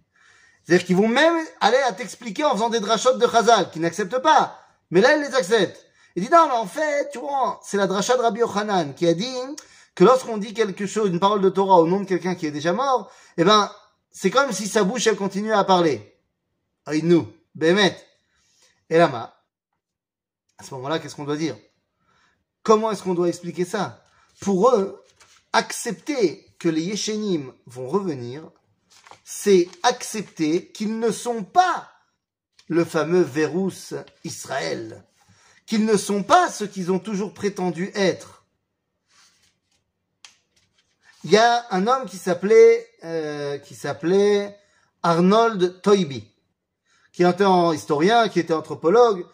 C'est-à-dire 0.65 0.87
qu'ils 0.87 0.97
vont 0.97 1.09
même 1.09 1.35
aller 1.61 1.83
à 1.89 1.93
t'expliquer 1.93 2.45
en 2.45 2.53
faisant 2.53 2.69
des 2.69 2.81
drachotes 2.81 3.19
de 3.19 3.27
Chazal, 3.27 3.71
qui 3.71 3.81
n'acceptent 3.81 4.19
pas. 4.19 4.57
Mais 4.91 5.01
là, 5.01 5.17
ils 5.17 5.23
les 5.23 5.35
acceptent. 5.35 5.85
Il 6.15 6.23
dit 6.23 6.31
non, 6.31 6.47
mais 6.47 6.55
en 6.55 6.67
fait, 6.67 7.11
tu 7.13 7.19
vois, 7.19 7.59
c'est 7.65 7.77
la 7.77 7.87
dracha 7.87 8.17
de 8.17 8.23
Rabbi 8.23 8.41
Yochanan 8.41 8.95
qui 8.95 9.07
a 9.09 9.15
dit 9.15 9.37
que 9.96 10.04
lorsqu'on 10.04 10.38
dit 10.38 10.54
quelque 10.54 10.86
chose, 10.86 11.10
une 11.10 11.20
parole 11.20 11.42
de 11.42 11.50
Torah 11.50 11.80
au 11.80 11.88
nom 11.88 12.02
de 12.02 12.06
quelqu'un 12.06 12.36
qui 12.36 12.46
est 12.46 12.52
déjà 12.52 12.74
mort, 12.74 13.12
eh 13.38 13.44
ben, 13.44 13.72
c'est 14.12 14.30
comme 14.30 14.52
si 14.52 14.68
sa 14.68 14.84
bouche, 14.84 15.08
elle 15.08 15.16
continuait 15.16 15.54
à 15.54 15.64
parler. 15.64 16.18
nous, 17.04 17.28
Bémet. 17.56 17.98
Et 18.90 18.98
là, 18.98 19.36
à 20.58 20.64
ce 20.64 20.74
moment-là, 20.74 21.00
qu'est-ce 21.00 21.16
qu'on 21.16 21.24
doit 21.24 21.38
dire? 21.38 21.58
Comment 22.62 22.92
est-ce 22.92 23.04
qu'on 23.04 23.14
doit 23.14 23.30
expliquer 23.30 23.66
ça? 23.66 24.04
Pour 24.42 24.70
eux, 24.70 25.02
accepter 25.54 26.46
que 26.60 26.70
les 26.70 26.82
Yeshenim 26.82 27.54
vont 27.66 27.88
revenir, 27.88 28.50
c'est 29.24 29.70
accepter 29.84 30.72
qu'ils 30.72 31.00
ne 31.00 31.12
sont 31.12 31.44
pas 31.44 31.90
le 32.68 32.84
fameux 32.84 33.22
Vérus 33.22 33.94
Israël, 34.24 35.06
qu'ils 35.66 35.86
ne 35.86 35.98
sont 35.98 36.24
pas 36.24 36.50
ce 36.50 36.64
qu'ils 36.64 36.92
ont 36.92 37.00
toujours 37.00 37.34
prétendu 37.34 37.92
être. 37.96 38.45
Il 41.26 41.32
y 41.32 41.38
a 41.38 41.66
un 41.72 41.88
homme 41.88 42.06
qui 42.06 42.18
s'appelait 42.18 42.88
euh, 43.04 43.58
Arnold 45.02 45.82
Toybi, 45.82 46.24
qui 47.12 47.24
était 47.24 47.44
un 47.44 47.74
historien, 47.74 48.30
qui 48.30 48.40
était 48.40 48.54
anthropologue, 48.54 49.26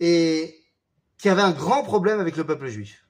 et 0.00 0.60
qui 1.18 1.28
avait 1.28 1.42
un 1.42 1.52
grand 1.52 1.84
problème 1.84 2.18
avec 2.18 2.36
le 2.36 2.44
peuple 2.44 2.66
juif. 2.66 3.06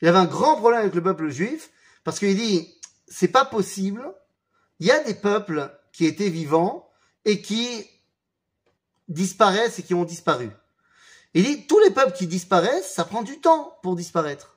Il 0.00 0.08
avait 0.08 0.16
un 0.16 0.24
grand 0.24 0.56
problème 0.56 0.80
avec 0.80 0.94
le 0.94 1.02
peuple 1.02 1.28
juif 1.28 1.68
parce 2.02 2.18
qu'il 2.18 2.34
dit 2.34 2.74
c'est 3.06 3.28
pas 3.28 3.44
possible. 3.44 4.10
Il 4.80 4.86
y 4.86 4.90
a 4.90 5.04
des 5.04 5.14
peuples 5.14 5.70
qui 5.92 6.06
étaient 6.06 6.30
vivants 6.30 6.90
et 7.26 7.42
qui 7.42 7.86
disparaissent 9.08 9.78
et 9.80 9.82
qui 9.82 9.92
ont 9.92 10.04
disparu. 10.04 10.50
Il 11.34 11.44
dit 11.44 11.66
tous 11.66 11.78
les 11.80 11.90
peuples 11.90 12.16
qui 12.16 12.26
disparaissent, 12.26 12.90
ça 12.90 13.04
prend 13.04 13.22
du 13.22 13.38
temps 13.38 13.78
pour 13.82 13.96
disparaître. 13.96 14.55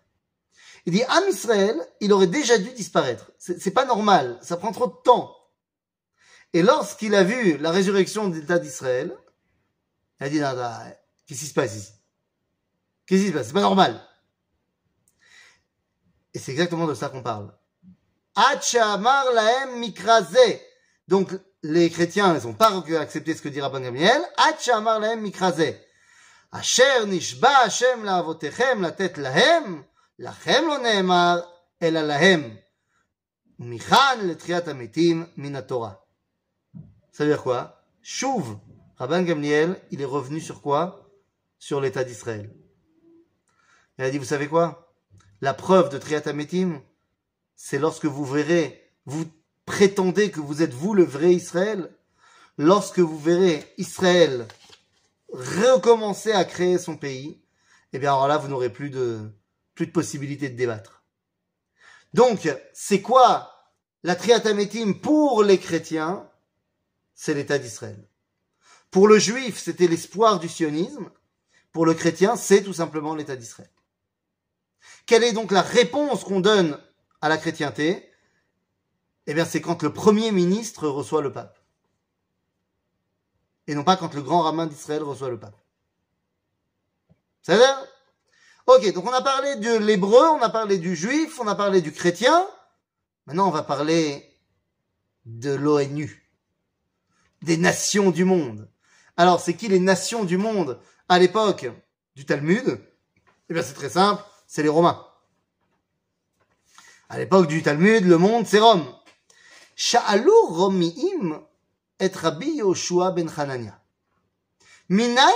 Il 0.89 0.93
dit 0.93 1.04
Am 1.04 1.23
Israël, 1.30 1.80
il 1.99 2.12
aurait 2.12 2.25
déjà 2.25 2.58
dû 2.58 2.71
disparaître. 2.71 3.32
C'est 3.38 3.69
pas 3.69 3.86
normal, 3.86 4.39
ça 4.41 4.58
prend 4.58 4.71
trop 4.71 4.88
de 4.88 4.95
temps. 5.04 5.38
Et 6.52 6.63
lorsqu'il 6.63 7.13
a 7.13 7.23
vu 7.23 7.60
la 7.60 7.69
résurrection 7.69 8.28
de 8.28 8.39
l'État 8.39 8.58
d'Israël, 8.58 9.15
il 10.19 10.25
a 10.25 10.30
dit 10.30 10.39
qu'est-ce 11.28 11.41
qui 11.41 11.45
se 11.45 11.54
passe 11.54 11.75
ici? 11.75 11.91
Qu'est-ce 13.06 13.21
qui 13.21 13.28
se 13.28 13.34
passe? 13.34 13.45
C'est 13.45 13.54
pas 13.54 13.62
normal. 13.62 14.04
Et 16.34 16.39
c'est 16.39 16.54
exactement 16.54 16.88
de 16.88 16.95
ça 16.95 17.10
qu'on 17.10 17.21
parle. 17.21 17.54
laem 18.36 19.78
mikraze. 19.78 20.39
Donc, 21.08 21.30
les 21.62 21.91
chrétiens, 21.91 22.36
ils 22.36 22.47
n'ont 22.47 22.56
pas 22.56 22.73
accepté 22.99 23.36
ce 23.36 23.43
que 23.43 23.49
dit 23.49 23.62
Rabban 23.62 23.82
Gamliel. 23.82 24.23
Laem 24.67 25.21
mikraze. 25.21 25.75
Asher 26.52 27.06
nishba 27.06 27.60
Hashem 27.60 28.04
latet 28.04 29.17
lahem, 29.17 29.84
ela 31.79 32.03
lahem. 32.03 32.58
Michan 33.60 34.23
letriat 34.23 34.67
ametim 34.67 35.27
min 35.38 35.62
Torah. 35.62 36.05
Ça 37.12 37.25
veut 37.25 37.32
dire 37.32 37.43
quoi 37.43 37.84
Chouv, 38.01 38.58
Rabban 38.97 39.23
Gamliel, 39.23 39.82
il 39.91 40.01
est 40.01 40.05
revenu 40.05 40.39
sur 40.39 40.62
quoi 40.62 41.10
Sur 41.58 41.82
l'état 41.82 42.03
d'Israël. 42.03 42.53
Il 43.97 44.05
a 44.05 44.10
dit, 44.10 44.17
vous 44.17 44.25
savez 44.25 44.47
quoi? 44.47 44.93
La 45.41 45.53
preuve 45.53 45.89
de 45.89 45.97
Triatametim, 45.97 46.82
c'est 47.55 47.79
lorsque 47.79 48.05
vous 48.05 48.25
verrez, 48.25 48.93
vous 49.05 49.25
prétendez 49.65 50.32
que 50.32 50.39
vous 50.39 50.62
êtes 50.62 50.73
vous 50.73 50.93
le 50.93 51.03
vrai 51.03 51.34
Israël, 51.34 51.93
lorsque 52.58 52.99
vous 52.99 53.19
verrez 53.19 53.65
Israël 53.77 54.47
recommencer 55.32 56.32
à 56.32 56.45
créer 56.45 56.77
son 56.77 56.97
pays, 56.97 57.41
eh 57.93 57.99
bien 57.99 58.13
alors 58.13 58.27
là, 58.27 58.38
vous 58.38 58.47
n'aurez 58.47 58.69
plus 58.69 58.89
de, 58.89 59.29
plus 59.80 59.88
de 59.88 59.92
possibilité 59.94 60.50
de 60.50 60.58
débattre. 60.58 61.06
Donc, 62.13 62.54
c'est 62.74 63.02
quoi 63.02 63.72
la 64.04 64.18
Triatametim 64.18 64.96
pour 64.96 65.42
les 65.42 65.58
chrétiens? 65.58 66.30
C'est 67.15 67.34
l'État 67.34 67.58
d'Israël. 67.58 68.06
Pour 68.92 69.08
le 69.08 69.18
juif, 69.20 69.58
c'était 69.58 69.88
l'espoir 69.88 70.42
du 70.42 70.50
sionisme. 70.50 71.10
Pour 71.72 71.86
le 71.86 71.94
chrétien, 71.94 72.36
c'est 72.36 72.62
tout 72.62 72.74
simplement 72.74 73.15
l'État 73.15 73.38
d'Israël. 73.38 73.72
Quelle 75.06 75.24
est 75.24 75.32
donc 75.32 75.50
la 75.50 75.62
réponse 75.62 76.26
qu'on 76.26 76.42
donne 76.42 76.78
à 77.22 77.30
la 77.30 77.38
chrétienté? 77.38 78.12
Eh 79.28 79.34
bien, 79.34 79.46
c'est 79.46 79.62
quand 79.62 79.82
le 79.82 79.94
premier 79.94 80.34
ministre 80.34 80.89
reçoit 80.89 81.22
le 81.22 81.32
pape. 81.32 81.58
Et 83.68 83.76
non 83.76 83.86
pas 83.86 83.96
quand 83.96 84.13
le 84.13 84.24
grand 84.24 84.42
rabbin 84.42 84.68
d'Israël 84.68 85.04
reçoit 85.04 85.30
le 85.30 85.39
pape. 85.39 85.58
C'est 87.44 87.56
vrai 87.56 87.74
Ok, 88.71 88.93
donc 88.93 89.08
on 89.08 89.13
a 89.13 89.23
parlé 89.23 89.55
de 89.55 89.77
l'hébreu, 89.77 90.27
on 90.27 90.43
a 90.43 90.49
parlé 90.49 90.77
du 90.77 90.95
juif, 90.95 91.39
on 91.39 91.47
a 91.47 91.55
parlé 91.55 91.82
du 91.82 91.91
chrétien. 91.91 92.47
Maintenant, 93.25 93.47
on 93.47 93.51
va 93.51 93.63
parler 93.63 94.23
de 95.25 95.51
l'ONU, 95.51 96.29
des 97.41 97.58
nations 97.58 98.12
du 98.12 98.25
monde. 98.25 98.69
Alors, 99.17 99.39
c'est 99.39 99.55
qui 99.55 99.69
les 99.69 99.79
nations 99.79 100.23
du 100.23 100.38
monde 100.38 100.79
à 101.08 101.17
l'époque 101.17 101.65
du 102.15 102.27
Talmud? 102.27 102.79
Eh 103.49 103.53
bien, 103.55 103.63
c'est 103.63 103.73
très 103.73 103.89
simple, 103.89 104.21
c'est 104.45 104.62
les 104.62 104.69
Romains. 104.69 105.03
À 107.10 107.17
l'époque 107.17 107.47
du 107.47 107.63
Talmud, 107.63 108.05
le 108.05 108.19
monde, 108.19 108.45
c'est 108.45 108.60
Rome. 108.60 108.86
Sha'alu 109.75 110.29
et 111.99 112.08
Rabbi 112.08 112.58
Yoshua 112.58 113.10
ben 113.13 113.32
Hanania. 113.36 113.82
Minain 114.89 115.34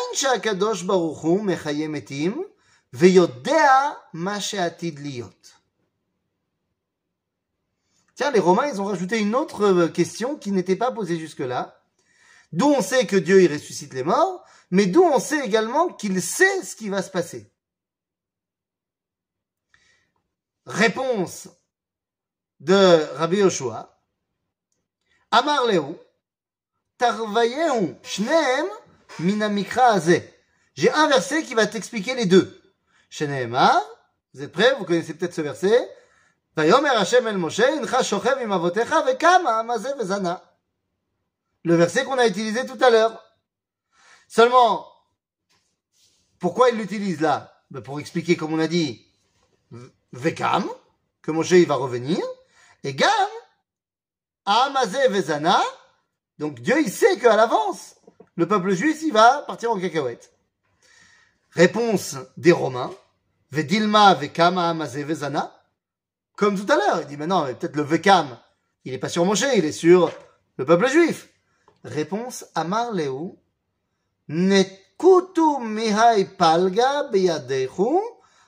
Tiens, 8.13 8.29
les 8.29 8.39
Romains, 8.39 8.67
ils 8.67 8.79
ont 8.79 8.85
rajouté 8.85 9.17
une 9.17 9.33
autre 9.33 9.63
euh, 9.63 9.87
question 9.87 10.37
qui 10.37 10.51
n'était 10.51 10.75
pas 10.75 10.91
posée 10.91 11.17
jusque-là. 11.17 11.81
D'où 12.51 12.67
on 12.67 12.83
sait 12.83 13.07
que 13.07 13.15
Dieu 13.15 13.41
y 13.41 13.47
ressuscite 13.47 13.95
les 13.95 14.03
morts, 14.03 14.45
mais 14.69 14.85
d'où 14.85 15.01
on 15.01 15.19
sait 15.19 15.43
également 15.43 15.89
qu'il 15.89 16.21
sait 16.21 16.61
ce 16.61 16.75
qui 16.75 16.89
va 16.89 17.01
se 17.01 17.09
passer. 17.09 17.51
Réponse 20.67 21.47
de 22.59 23.07
Rabbi 23.15 23.37
Yoshua. 23.37 23.99
Amar 25.31 25.65
Tarvayehu, 26.99 27.95
Shneem, 28.03 28.67
Minamikra 29.17 29.99
J'ai 30.75 30.91
un 30.91 31.07
verset 31.07 31.41
qui 31.41 31.55
va 31.55 31.65
t'expliquer 31.65 32.13
les 32.13 32.27
deux. 32.27 32.62
Vous 33.15 34.41
êtes 34.41 34.51
prêts? 34.51 34.73
Vous 34.79 34.85
connaissez 34.85 35.13
peut-être 35.13 35.35
ce 35.35 35.41
verset. 35.41 35.89
Le 41.65 41.75
verset 41.75 42.05
qu'on 42.05 42.17
a 42.17 42.25
utilisé 42.27 42.65
tout 42.65 42.77
à 42.81 42.89
l'heure. 42.89 43.23
Seulement, 44.27 44.87
pourquoi 46.39 46.71
il 46.71 46.77
l'utilise 46.77 47.21
là? 47.21 47.53
Ben 47.69 47.81
Pour 47.81 47.99
expliquer, 47.99 48.35
comme 48.35 48.53
on 48.53 48.59
a 48.59 48.67
dit, 48.67 49.05
Vekam, 50.11 50.67
que 51.21 51.31
Moshe 51.31 51.51
il 51.51 51.67
va 51.67 51.75
revenir, 51.75 52.19
et 52.83 52.95
Gam, 52.95 53.09
Vezana, 55.09 55.61
donc 56.39 56.59
Dieu 56.61 56.81
il 56.81 56.91
sait 56.91 57.17
qu'à 57.19 57.35
l'avance, 57.35 57.95
le 58.35 58.47
peuple 58.47 58.73
juif 58.73 59.01
il 59.03 59.13
va 59.13 59.43
partir 59.43 59.71
en 59.71 59.79
cacahuète. 59.79 60.33
Réponse 61.51 62.17
des 62.37 62.51
Romains, 62.51 62.91
Vedilma 63.53 64.15
Vekam 64.15 64.57
Amazé 64.57 65.03
Vezana, 65.03 65.53
comme 66.35 66.59
tout 66.59 66.71
à 66.71 66.75
l'heure, 66.75 67.01
il 67.01 67.07
dit 67.07 67.17
maintenant 67.17 67.45
peut-être 67.45 67.75
le 67.75 67.83
Vekam, 67.83 68.35
il 68.83 68.93
n'est 68.93 68.97
pas 68.97 69.09
sur 69.09 69.25
Moshe, 69.25 69.45
il 69.55 69.63
est 69.63 69.71
sur 69.71 70.11
le 70.57 70.65
peuple 70.65 70.89
juif. 70.89 71.29
Réponse 71.83 72.45
Amar 72.55 72.91
Leu, 72.93 73.11
Nekutu 74.27 75.59
Mihai 75.61 76.25
Palga 76.35 77.03
Beyadechu, 77.11 77.99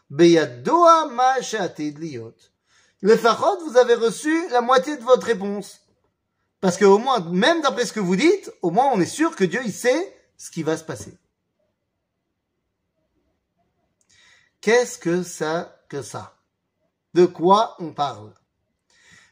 Beyadoa 0.10 1.10
Ma 1.10 1.39
Shatid 1.39 2.00
Liot. 2.00 2.34
Le 3.02 3.15
Fachot, 3.15 3.60
vous 3.63 3.78
avez 3.78 3.94
reçu 3.94 4.50
la 4.50 4.62
moitié 4.62 4.98
de 4.98 5.04
votre 5.04 5.28
réponse. 5.28 5.82
Parce 6.62 6.78
que 6.78 6.86
au 6.86 6.98
moins, 6.98 7.20
même 7.20 7.62
d'après 7.62 7.86
ce 7.86 7.94
que 7.94 8.00
vous 8.00 8.15
dites, 8.15 8.52
au 8.63 8.72
moins 8.72 8.89
on 8.91 9.00
est 9.00 9.06
sûr 9.06 9.36
que 9.36 9.44
Dieu 9.44 9.62
il 9.63 9.72
sait 9.72 10.18
ce 10.36 10.50
qui 10.50 10.63
va 10.63 10.76
se 10.78 10.84
passer. 10.84 11.15
Qu'est-ce 14.65 14.97
que 14.97 15.21
ça 15.21 15.80
que 15.89 16.01
ça? 16.01 16.36
De 17.13 17.28
quoi 17.28 17.75
on 17.78 17.93
parle? 17.93 18.34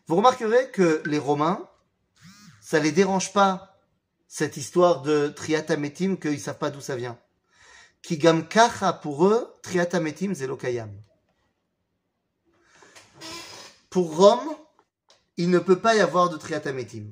Vous 0.06 0.16
remarquerez 0.16 0.70
que 0.70 1.02
les 1.08 1.18
Romains, 1.18 1.68
ça 2.62 2.78
les 2.78 2.92
dérange 2.92 3.34
pas 3.34 3.80
cette 4.28 4.58
histoire 4.58 5.02
de 5.02 5.30
triatametim 5.30 6.18
qu'ils 6.18 6.40
savent 6.40 6.60
pas 6.60 6.70
d'où 6.70 6.82
ça 6.82 6.96
vient. 6.96 7.18
Kigam 8.04 8.48
kacha 8.48 8.94
pour 8.94 9.26
eux, 9.26 9.52
triatametim 9.64 10.36
zelokayam. 10.36 10.92
Pour 13.90 14.16
Rome, 14.16 14.56
il 15.38 15.50
ne 15.50 15.58
peut 15.58 15.80
pas 15.80 15.96
y 15.96 16.00
avoir 16.00 16.30
de 16.30 16.38
triatametim 16.38 17.12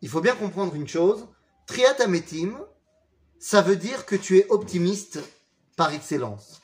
il 0.00 0.08
faut 0.08 0.22
bien 0.22 0.36
comprendre 0.36 0.74
une 0.74 0.88
chose. 0.88 1.28
Triatametim, 1.66 2.58
ça 3.38 3.60
veut 3.60 3.76
dire 3.76 4.06
que 4.06 4.16
tu 4.16 4.38
es 4.38 4.46
optimiste 4.48 5.20
par 5.76 5.92
excellence. 5.92 6.59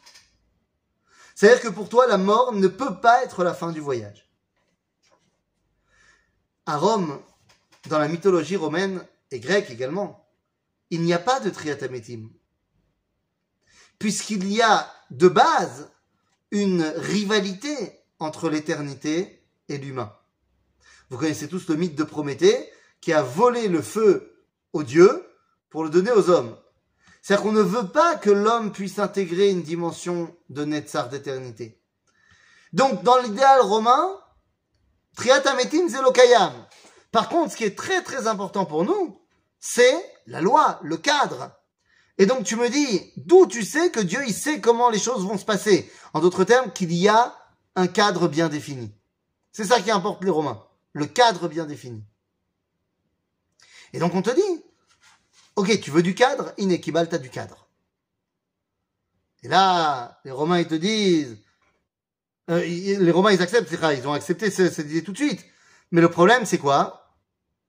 C'est-à-dire 1.36 1.60
que 1.60 1.68
pour 1.68 1.90
toi, 1.90 2.06
la 2.06 2.16
mort 2.16 2.54
ne 2.54 2.66
peut 2.66 2.98
pas 2.98 3.22
être 3.22 3.44
la 3.44 3.52
fin 3.52 3.70
du 3.70 3.78
voyage. 3.78 4.26
À 6.64 6.78
Rome, 6.78 7.20
dans 7.90 7.98
la 7.98 8.08
mythologie 8.08 8.56
romaine 8.56 9.06
et 9.30 9.38
grecque 9.38 9.70
également, 9.70 10.26
il 10.88 11.02
n'y 11.02 11.12
a 11.12 11.18
pas 11.18 11.38
de 11.40 11.50
triatametim. 11.50 12.30
Puisqu'il 13.98 14.50
y 14.50 14.62
a 14.62 14.90
de 15.10 15.28
base 15.28 15.90
une 16.52 16.82
rivalité 16.96 18.00
entre 18.18 18.48
l'éternité 18.48 19.46
et 19.68 19.76
l'humain. 19.76 20.16
Vous 21.10 21.18
connaissez 21.18 21.48
tous 21.48 21.68
le 21.68 21.76
mythe 21.76 21.96
de 21.96 22.04
Prométhée, 22.04 22.72
qui 23.02 23.12
a 23.12 23.22
volé 23.22 23.68
le 23.68 23.82
feu 23.82 24.42
aux 24.72 24.82
dieux 24.82 25.28
pour 25.68 25.84
le 25.84 25.90
donner 25.90 26.12
aux 26.12 26.30
hommes. 26.30 26.56
C'est-à-dire 27.26 27.42
qu'on 27.42 27.50
ne 27.50 27.60
veut 27.60 27.88
pas 27.88 28.14
que 28.14 28.30
l'homme 28.30 28.70
puisse 28.70 29.00
intégrer 29.00 29.50
une 29.50 29.64
dimension 29.64 30.32
de 30.48 30.64
Netzar 30.64 31.08
d'éternité. 31.08 31.82
Donc, 32.72 33.02
dans 33.02 33.18
l'idéal 33.18 33.62
romain, 33.62 34.16
Triatametim 35.16 35.88
Zelokayam. 35.88 36.52
Par 37.10 37.28
contre, 37.28 37.50
ce 37.50 37.56
qui 37.56 37.64
est 37.64 37.76
très 37.76 38.04
très 38.04 38.28
important 38.28 38.64
pour 38.64 38.84
nous, 38.84 39.20
c'est 39.58 39.96
la 40.28 40.40
loi, 40.40 40.78
le 40.84 40.98
cadre. 40.98 41.50
Et 42.16 42.26
donc 42.26 42.44
tu 42.44 42.54
me 42.54 42.68
dis, 42.68 43.12
d'où 43.16 43.48
tu 43.48 43.64
sais 43.64 43.90
que 43.90 43.98
Dieu 43.98 44.20
il 44.24 44.32
sait 44.32 44.60
comment 44.60 44.88
les 44.88 45.00
choses 45.00 45.26
vont 45.26 45.36
se 45.36 45.44
passer? 45.44 45.90
En 46.14 46.20
d'autres 46.20 46.44
termes, 46.44 46.72
qu'il 46.72 46.92
y 46.92 47.08
a 47.08 47.36
un 47.74 47.88
cadre 47.88 48.28
bien 48.28 48.48
défini. 48.48 48.94
C'est 49.50 49.64
ça 49.64 49.80
qui 49.80 49.90
importe 49.90 50.22
les 50.22 50.30
Romains, 50.30 50.64
le 50.92 51.06
cadre 51.06 51.48
bien 51.48 51.66
défini. 51.66 52.04
Et 53.92 53.98
donc 53.98 54.14
on 54.14 54.22
te 54.22 54.30
dit, 54.30 54.62
ok, 55.56 55.80
tu 55.80 55.90
veux 55.90 56.02
du 56.02 56.14
cadre, 56.14 56.52
Inekibal, 56.58 57.08
t'as 57.08 57.18
du 57.18 57.30
cadre. 57.30 57.68
Et 59.42 59.48
là, 59.48 60.20
les 60.24 60.30
Romains, 60.30 60.60
ils 60.60 60.68
te 60.68 60.74
disent, 60.74 61.38
euh, 62.50 62.64
les 62.64 63.10
Romains, 63.10 63.32
ils 63.32 63.42
acceptent, 63.42 63.70
ils 63.70 64.08
ont 64.08 64.12
accepté 64.12 64.50
cette 64.50 64.78
idée 64.78 65.02
tout 65.02 65.12
de 65.12 65.18
suite. 65.18 65.44
Mais 65.90 66.00
le 66.00 66.10
problème, 66.10 66.46
c'est 66.46 66.58
quoi? 66.58 67.16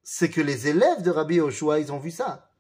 C'est 0.03 0.29
que 0.29 0.41
les 0.41 0.67
élèves 0.67 1.01
de 1.01 1.11
Rabbi 1.11 1.39
Oshua, 1.39 1.79
ils 1.79 1.91
ont 1.91 1.99
vu 1.99 2.11
ça. 2.11 2.51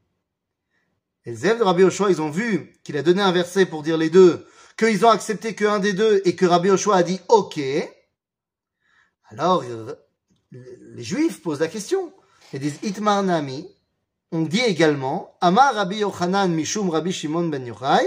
les 1.25 1.45
élèves 1.45 1.59
de 1.59 1.63
Rabbi 1.63 1.83
Oshua, 1.83 2.09
ils 2.09 2.21
ont 2.21 2.29
vu 2.29 2.79
qu'il 2.83 2.97
a 2.97 3.03
donné 3.03 3.21
un 3.21 3.31
verset 3.31 3.65
pour 3.65 3.83
dire 3.83 3.97
les 3.97 4.09
deux, 4.09 4.47
qu'ils 4.77 5.05
ont 5.05 5.09
accepté 5.09 5.55
qu'un 5.55 5.79
des 5.79 5.93
deux 5.93 6.21
et 6.25 6.35
que 6.35 6.45
Rabbi 6.45 6.69
Oshua 6.69 6.97
a 6.97 7.03
dit 7.03 7.19
OK. 7.27 7.59
Alors, 9.29 9.63
les 10.51 11.03
Juifs 11.03 11.41
posent 11.41 11.59
la 11.59 11.67
question. 11.67 12.13
Ils 12.53 12.59
disent 12.59 12.79
Itmar 12.83 13.23
Nami 13.23 13.67
On 14.32 14.42
dit 14.42 14.60
également 14.60 15.36
Amar 15.40 15.74
Rabbi 15.74 15.98
Yochanan 15.98 16.48
Mishum 16.48 16.90
Rabbi 16.90 17.12
Shimon 17.12 17.48
ben 17.48 17.66
Yochai. 17.66 18.06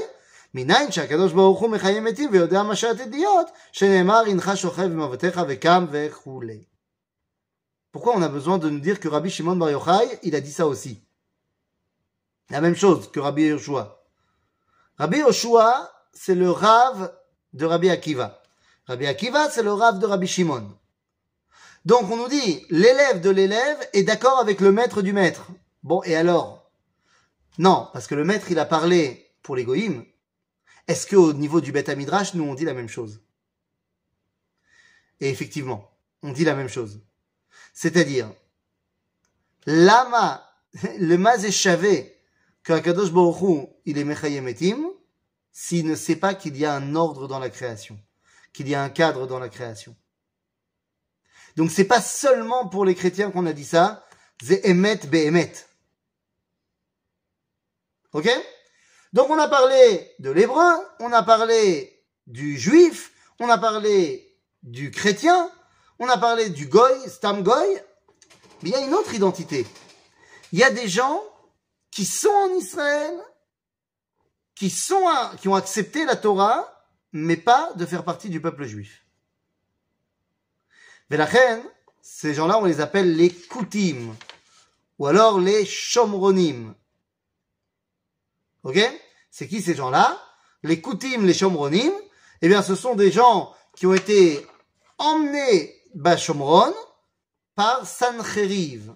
מניין 0.55 0.91
שהקדוש 0.91 1.33
ברוך 1.33 1.59
הוא 1.59 1.69
מחיים 1.69 2.03
מתים 2.03 2.29
ויודע 2.31 2.63
מה 2.63 2.75
שעתידיות, 2.75 3.47
שנאמר 3.71 4.21
הנך 4.27 4.51
שוכב 4.55 4.83
במבטיך 4.83 5.41
וקם 5.47 5.85
וכולי. 5.91 6.63
Pourquoi 7.91 8.15
on 8.15 8.21
a 8.21 8.29
besoin 8.29 8.57
de 8.57 8.69
nous 8.69 8.79
dire 8.79 8.99
que 8.99 9.09
Rabbi 9.09 9.29
Shimon 9.29 9.57
Bar 9.57 9.69
Yochai, 9.71 10.19
il 10.23 10.35
a 10.35 10.41
dit 10.41 10.51
ça 10.51 10.65
aussi 10.65 11.01
La 12.49 12.61
même 12.61 12.75
chose 12.75 13.11
que 13.11 13.19
Rabbi 13.19 13.43
Yoshua. 13.43 14.01
Rabbi 14.97 15.19
Yoshua, 15.19 15.91
c'est 16.13 16.35
le 16.35 16.51
rave 16.51 17.13
de 17.53 17.65
Rabbi 17.65 17.89
Akiva. 17.89 18.41
Rabbi 18.87 19.07
Akiva, 19.07 19.49
c'est 19.49 19.63
le 19.63 19.73
rave 19.73 19.99
de 19.99 20.05
Rabbi 20.05 20.27
Shimon. 20.27 20.69
Donc 21.85 22.09
on 22.09 22.17
nous 22.17 22.29
dit, 22.29 22.65
l'élève 22.69 23.19
de 23.19 23.29
l'élève 23.29 23.77
est 23.93 24.03
d'accord 24.03 24.39
avec 24.39 24.61
le 24.61 24.71
maître 24.71 25.01
du 25.01 25.11
maître. 25.11 25.47
Bon, 25.82 26.02
et 26.04 26.14
alors? 26.14 26.70
Non, 27.58 27.88
parce 27.92 28.06
que 28.06 28.14
le 28.14 28.24
maître, 28.24 28.50
il 28.50 28.58
a 28.58 28.64
parlé 28.64 29.34
pour 29.42 29.56
les 29.56 29.66
Est-ce 30.86 31.06
qu'au 31.06 31.32
niveau 31.32 31.60
du 31.60 31.72
Beth 31.72 31.88
Midrash, 31.88 32.34
nous, 32.34 32.44
on 32.44 32.54
dit 32.54 32.64
la 32.64 32.74
même 32.74 32.88
chose? 32.88 33.22
Et 35.20 35.28
effectivement, 35.28 35.90
on 36.22 36.32
dit 36.32 36.44
la 36.44 36.54
même 36.54 36.68
chose. 36.68 37.02
C'est-à-dire, 37.72 38.32
lama, 39.66 40.46
le 40.98 41.16
mazéchavé, 41.16 42.16
qu'Akadosh 42.64 43.12
Baruch 43.12 43.68
il 43.84 43.98
est 43.98 44.04
mechayemetim, 44.04 44.86
s'il 45.52 45.86
ne 45.86 45.94
sait 45.94 46.16
pas 46.16 46.34
qu'il 46.34 46.56
y 46.56 46.64
a 46.64 46.74
un 46.74 46.94
ordre 46.94 47.26
dans 47.26 47.38
la 47.38 47.50
création, 47.50 47.98
qu'il 48.52 48.68
y 48.68 48.74
a 48.74 48.82
un 48.82 48.90
cadre 48.90 49.26
dans 49.26 49.38
la 49.38 49.48
création. 49.48 49.96
Donc 51.56 51.70
c'est 51.70 51.84
pas 51.84 52.00
seulement 52.00 52.68
pour 52.68 52.84
les 52.84 52.94
chrétiens 52.94 53.30
qu'on 53.30 53.46
a 53.46 53.52
dit 53.52 53.64
ça, 53.64 54.06
c'est 54.42 54.64
emet. 54.64 55.00
Ok? 58.12 58.28
Donc 59.12 59.30
on 59.30 59.38
a 59.38 59.48
parlé 59.48 60.14
de 60.18 60.30
l'hébreu, 60.30 60.72
on 61.00 61.12
a 61.12 61.22
parlé 61.22 62.04
du 62.26 62.58
juif, 62.58 63.12
on 63.38 63.48
a 63.48 63.58
parlé 63.58 64.36
du 64.62 64.90
chrétien, 64.90 65.50
on 65.98 66.08
a 66.08 66.18
parlé 66.18 66.50
du 66.50 66.66
goy, 66.66 67.08
stam 67.08 67.42
goy, 67.42 67.80
mais 68.62 68.70
il 68.70 68.72
y 68.72 68.76
a 68.76 68.80
une 68.80 68.94
autre 68.94 69.14
identité. 69.14 69.66
Il 70.52 70.58
y 70.58 70.64
a 70.64 70.70
des 70.70 70.88
gens 70.88 71.22
qui 71.90 72.04
sont 72.04 72.28
en 72.28 72.54
Israël, 72.54 73.18
qui, 74.54 74.70
sont 74.70 75.02
qui 75.40 75.48
ont 75.48 75.54
accepté 75.54 76.04
la 76.04 76.16
Torah, 76.16 76.86
mais 77.12 77.36
pas 77.36 77.72
de 77.74 77.86
faire 77.86 78.04
partie 78.04 78.28
du 78.28 78.40
peuple 78.40 78.64
juif. 78.64 79.04
Mais 81.08 81.16
la 81.16 81.24
reine, 81.24 81.62
ces 82.00 82.34
gens-là, 82.34 82.58
on 82.58 82.64
les 82.64 82.80
appelle 82.80 83.16
les 83.16 83.30
koutim, 83.30 84.14
ou 84.98 85.06
alors 85.06 85.40
les 85.40 85.64
shomronim. 85.64 86.74
Ok? 88.64 88.78
C'est 89.30 89.48
qui 89.48 89.62
ces 89.62 89.74
gens-là? 89.74 90.20
Les 90.62 90.80
Koutim, 90.80 91.24
les 91.24 91.34
Shomronim, 91.34 91.92
eh 92.42 92.48
bien 92.48 92.62
ce 92.62 92.74
sont 92.74 92.94
des 92.94 93.10
gens 93.10 93.54
qui 93.76 93.86
ont 93.86 93.94
été 93.94 94.46
emmenés 94.98 95.74
Bashomron 95.94 96.74
par 97.54 97.86
Sancheriv, 97.86 98.92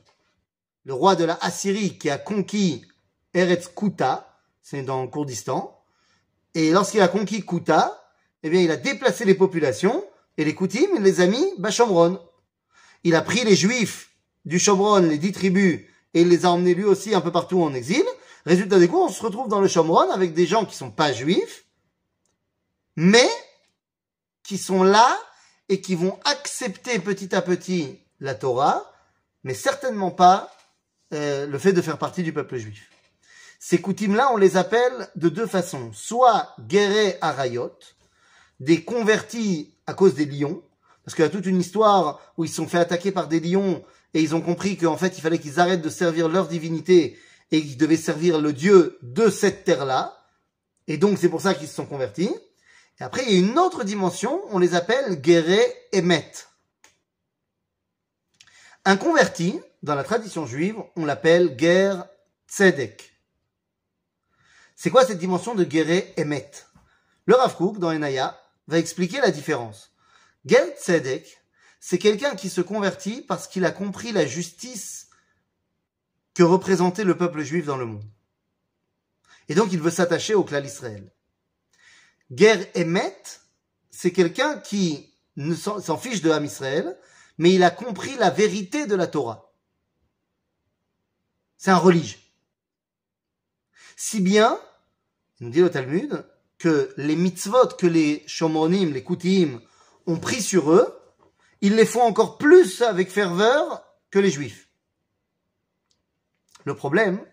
le 0.85 0.95
roi 0.95 1.17
de 1.17 1.25
la 1.25 1.39
Assyrie 1.41 1.99
qui 1.99 2.11
a 2.11 2.19
conquis 2.19 2.85
Eretz 3.33 3.69
Kuta, 3.69 4.39
c'est 4.63 4.83
dans 4.83 5.03
le 5.03 5.09
Kurdistan, 5.09 5.83
et 6.55 6.71
lorsqu'il 6.71 7.01
a 7.01 7.09
conquis 7.09 7.45
Kuta, 7.45 8.13
eh 8.43 8.51
bien 8.51 8.61
il 8.61 8.71
a 8.71 8.77
déplacé 8.77 9.25
les 9.25 9.35
populations, 9.35 10.05
et 10.37 10.45
les 10.45 10.55
Koutim, 10.55 10.89
il 10.97 11.03
les 11.03 11.21
a 11.21 11.27
mis 11.27 11.53
Bashomron. 11.59 12.21
Il 13.05 13.15
a 13.15 13.23
pris 13.23 13.45
les 13.45 13.57
Juifs 13.57 14.11
du 14.45 14.59
Shomron, 14.59 15.01
les 15.01 15.19
dix 15.19 15.33
tribus, 15.33 15.81
et 16.13 16.21
il 16.21 16.29
les 16.29 16.45
a 16.45 16.51
emmenés 16.51 16.75
lui 16.75 16.85
aussi 16.85 17.15
un 17.15 17.21
peu 17.21 17.33
partout 17.33 17.63
en 17.63 17.73
exil. 17.75 18.05
Résultat 18.47 18.79
des 18.79 18.89
cours, 18.89 19.05
on 19.05 19.09
se 19.09 19.23
retrouve 19.23 19.49
dans 19.49 19.61
le 19.61 19.69
Shomron 19.69 20.11
avec 20.11 20.35
des 20.35 20.47
gens 20.47 20.65
qui 20.65 20.77
sont 20.77 20.91
pas 20.91 21.13
juifs, 21.13 21.65
mais 22.97 23.29
qui 24.43 24.59
sont 24.59 24.83
là 24.83 25.19
et 25.69 25.81
qui 25.81 25.95
vont 25.95 26.19
accepter 26.25 26.99
petit 26.99 27.35
à 27.35 27.41
petit 27.41 28.01
la 28.21 28.35
Torah, 28.35 28.93
mais 29.45 29.55
certainement 29.55 30.11
pas 30.11 30.55
euh, 31.15 31.47
le 31.47 31.59
fait 31.59 31.73
de 31.73 31.81
faire 31.81 31.99
partie 31.99 32.23
du 32.23 32.33
peuple 32.33 32.59
juif. 32.59 32.91
Ces 33.59 33.81
coutumes-là, 33.81 34.31
on 34.33 34.37
les 34.37 34.59
appelle 34.59 35.09
de 35.17 35.31
deux 35.31 35.47
façons. 35.47 35.91
Soit 35.95 36.55
guéré 36.61 37.17
arayot, 37.23 37.73
des 38.61 38.85
convertis 38.85 39.75
à 39.87 39.95
cause 39.95 40.15
des 40.15 40.27
lions, 40.27 40.63
parce 41.05 41.15
qu'il 41.15 41.25
y 41.25 41.27
a 41.27 41.31
toute 41.31 41.47
une 41.47 41.61
histoire 41.61 42.21
où 42.37 42.45
ils 42.45 42.49
se 42.49 42.57
sont 42.57 42.69
fait 42.69 42.79
attaquer 42.79 43.11
par 43.11 43.27
des 43.27 43.41
lions 43.41 43.83
et 44.13 44.21
ils 44.21 44.35
ont 44.35 44.41
compris 44.43 44.77
qu'en 44.77 44.97
fait 44.97 45.17
il 45.19 45.21
fallait 45.21 45.39
qu'ils 45.39 45.61
arrêtent 45.61 45.83
de 45.83 45.91
servir 45.91 46.29
leur 46.29 46.47
divinité 46.47 47.19
et 47.55 47.63
qu'ils 47.63 47.77
devaient 47.77 47.97
servir 47.97 48.41
le 48.41 48.53
Dieu 48.53 48.99
de 49.03 49.31
cette 49.31 49.65
terre-là. 49.65 50.21
Et 50.89 50.99
donc 50.99 51.19
c'est 51.19 51.29
pour 51.29 51.41
ça 51.41 51.55
qu'ils 51.55 51.69
se 51.69 51.75
sont 51.75 51.87
convertis. 51.87 52.35
Et 52.99 53.05
après 53.05 53.23
il 53.25 53.33
y 53.33 53.37
a 53.37 53.39
une 53.39 53.59
autre 53.59 53.85
dimension, 53.85 54.43
on 54.51 54.59
les 54.59 54.75
appelle 54.75 55.21
guéré 55.21 55.61
et 55.93 56.03
met. 56.03 56.33
Un 58.85 58.97
converti, 58.97 59.61
dans 59.83 59.95
la 59.95 60.05
tradition 60.05 60.47
juive, 60.47 60.77
on 60.97 61.05
l'appelle 61.05 61.57
ger 61.59 61.95
tzedek. 62.49 63.13
C'est 64.75 64.91
quoi 64.91 65.07
cette 65.07 65.19
dimension 65.19 65.55
de 65.55 65.65
guéré 65.65 66.13
et 66.17 66.25
met 66.25 66.51
Le 67.27 67.37
Rav 67.37 67.57
dans 67.79 67.93
Enaya, 67.93 68.39
va 68.67 68.79
expliquer 68.79 69.21
la 69.21 69.31
différence. 69.31 69.93
Ger 70.45 70.75
tzedek, 70.83 71.41
c'est 71.79 71.99
quelqu'un 71.99 72.35
qui 72.35 72.51
se 72.51 72.61
convertit 72.61 73.23
parce 73.23 73.47
qu'il 73.47 73.65
a 73.65 73.71
compris 73.71 74.11
la 74.11 74.27
justice 74.27 75.04
que 76.35 76.43
représentait 76.43 77.05
le 77.05 77.17
peuple 77.17 77.43
juif 77.43 77.67
dans 77.67 77.77
le 77.77 77.87
monde. 77.87 78.05
Et 79.49 79.55
donc 79.55 79.73
il 79.73 79.81
veut 79.81 79.91
s'attacher 79.91 80.35
au 80.35 80.45
clan 80.45 80.63
Israël. 80.63 81.13
Ger 82.31 82.71
Emet, 82.75 83.23
c'est 83.91 84.13
quelqu'un 84.13 84.59
qui 84.59 85.15
s'en 85.57 85.97
fiche 85.97 86.23
de 86.23 86.31
Ham 86.31 86.45
Israël, 86.45 86.99
mais 87.39 87.53
il 87.53 87.63
a 87.63 87.71
compris 87.71 88.17
la 88.17 88.31
vérité 88.31 88.87
de 88.87 88.95
la 88.95 89.07
Torah. 89.07 89.53
C'est 91.57 91.71
un 91.71 91.77
religieux. 91.77 92.19
Si 93.97 94.21
bien, 94.21 94.59
il 95.41 95.47
nous 95.47 95.53
dit 95.53 95.61
le 95.61 95.71
Talmud, 95.71 96.25
que 96.59 96.93
les 96.97 97.17
mitzvot 97.17 97.69
que 97.79 97.87
les 97.87 98.23
shomonim, 98.27 98.93
les 98.93 99.05
koutim, 99.05 99.61
ont 100.07 100.19
pris 100.19 100.43
sur 100.43 100.73
eux, 100.73 100.99
ils 101.61 101.75
les 101.75 101.87
font 101.87 102.03
encore 102.03 102.39
plus 102.39 102.83
avec 102.83 103.11
ferveur 103.11 103.85
que 104.11 104.19
les 104.19 104.31
juifs. 104.31 104.64
Le 106.65 106.75
problème, 106.75 107.25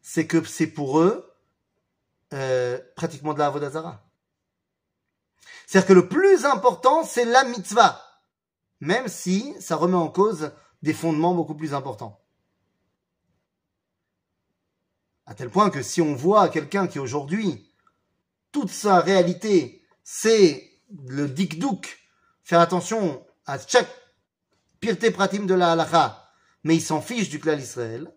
c'est 0.00 0.26
que 0.26 0.42
c'est 0.44 0.66
pour 0.66 1.00
eux 1.00 1.32
euh, 2.32 2.78
pratiquement 2.96 3.34
de 3.34 3.38
la 3.38 3.46
Avodazara. 3.46 4.04
C'est-à-dire 5.66 5.88
que 5.88 5.92
le 5.92 6.08
plus 6.08 6.44
important, 6.44 7.04
c'est 7.04 7.24
la 7.24 7.44
mitzvah, 7.44 8.00
même 8.80 9.08
si 9.08 9.54
ça 9.60 9.76
remet 9.76 9.96
en 9.96 10.08
cause 10.08 10.52
des 10.82 10.92
fondements 10.92 11.34
beaucoup 11.34 11.54
plus 11.54 11.74
importants. 11.74 12.20
À 15.26 15.34
tel 15.34 15.50
point 15.50 15.70
que 15.70 15.82
si 15.82 16.02
on 16.02 16.14
voit 16.14 16.48
quelqu'un 16.48 16.88
qui 16.88 16.98
aujourd'hui, 16.98 17.72
toute 18.50 18.70
sa 18.70 19.00
réalité, 19.00 19.84
c'est 20.02 20.70
le 21.08 21.28
dikdouk, 21.28 21.98
faire 22.42 22.60
attention 22.60 23.24
à 23.46 23.58
chaque 23.58 23.90
pirté 24.80 25.10
pratim 25.10 25.46
de 25.46 25.54
la 25.54 25.72
halacha, 25.72 26.30
mais 26.64 26.76
il 26.76 26.82
s'en 26.82 27.00
fiche 27.00 27.28
du 27.28 27.40
clan 27.40 27.56
Israël, 27.56 28.12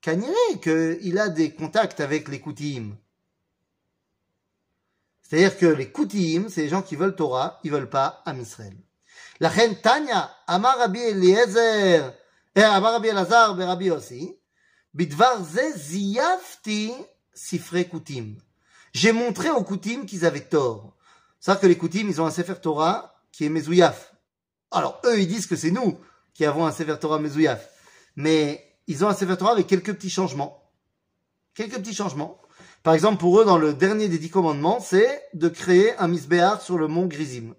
qu'il 0.00 0.22
qu'il 0.62 1.18
a 1.18 1.28
des 1.28 1.54
contacts 1.54 2.00
avec 2.00 2.28
les 2.28 2.40
Koutim. 2.40 2.96
C'est-à-dire 5.22 5.56
que 5.58 5.66
les 5.66 5.90
Koutim, 5.90 6.48
c'est 6.48 6.62
les 6.62 6.68
gens 6.68 6.82
qui 6.82 6.96
veulent 6.96 7.14
Torah, 7.14 7.60
ils 7.62 7.70
veulent 7.70 7.90
pas 7.90 8.22
Am 8.26 8.40
Israël. 8.40 8.76
La 9.38 9.48
reine 9.48 9.80
Tanya, 9.80 10.30
Amar 10.46 10.78
Rabbi 10.78 10.98
Eliezer, 10.98 12.12
et 12.54 12.62
Amar 12.62 12.92
Rabbi 12.92 13.08
Elazar, 13.08 13.56
Rabbi 13.56 13.90
aussi, 13.90 14.36
Bidvar 14.92 15.44
ze 15.44 15.72
ziyafti 15.76 16.92
sifre 17.32 17.82
Koutim. 17.84 18.36
J'ai 18.92 19.12
montré 19.12 19.50
aux 19.50 19.62
Koutim 19.62 20.04
qu'ils 20.04 20.24
avaient 20.24 20.40
tort. 20.48 20.96
C'est-à-dire 21.38 21.60
que 21.60 21.66
les 21.68 21.78
Koutim, 21.78 22.06
ils 22.08 22.20
ont 22.20 22.26
un 22.26 22.30
Sefer 22.30 22.56
Torah 22.60 23.14
qui 23.32 23.44
est 23.44 23.48
Mezouyaf. 23.48 24.14
Alors, 24.72 25.00
eux, 25.04 25.20
ils 25.20 25.28
disent 25.28 25.46
que 25.46 25.56
c'est 25.56 25.70
nous 25.70 25.98
qui 26.34 26.44
avons 26.44 26.66
un 26.66 26.72
Sefer 26.72 26.96
Torah 27.00 27.18
Mezouyaf. 27.18 27.70
Mais 28.16 28.69
ils 28.86 29.04
ont 29.04 29.08
un 29.08 29.14
Sefer 29.14 29.36
Torah 29.36 29.52
avec 29.52 29.66
quelques 29.66 29.94
petits 29.94 30.10
changements. 30.10 30.70
Quelques 31.54 31.76
petits 31.76 31.94
changements. 31.94 32.40
Par 32.82 32.94
exemple, 32.94 33.18
pour 33.18 33.40
eux, 33.40 33.44
dans 33.44 33.58
le 33.58 33.74
dernier 33.74 34.08
des 34.08 34.18
dix 34.18 34.30
commandements, 34.30 34.80
c'est 34.80 35.28
de 35.34 35.48
créer 35.48 35.96
un 35.98 36.08
misbéar 36.08 36.62
sur 36.62 36.78
le 36.78 36.88
mont 36.88 37.06
Grisim. 37.06 37.54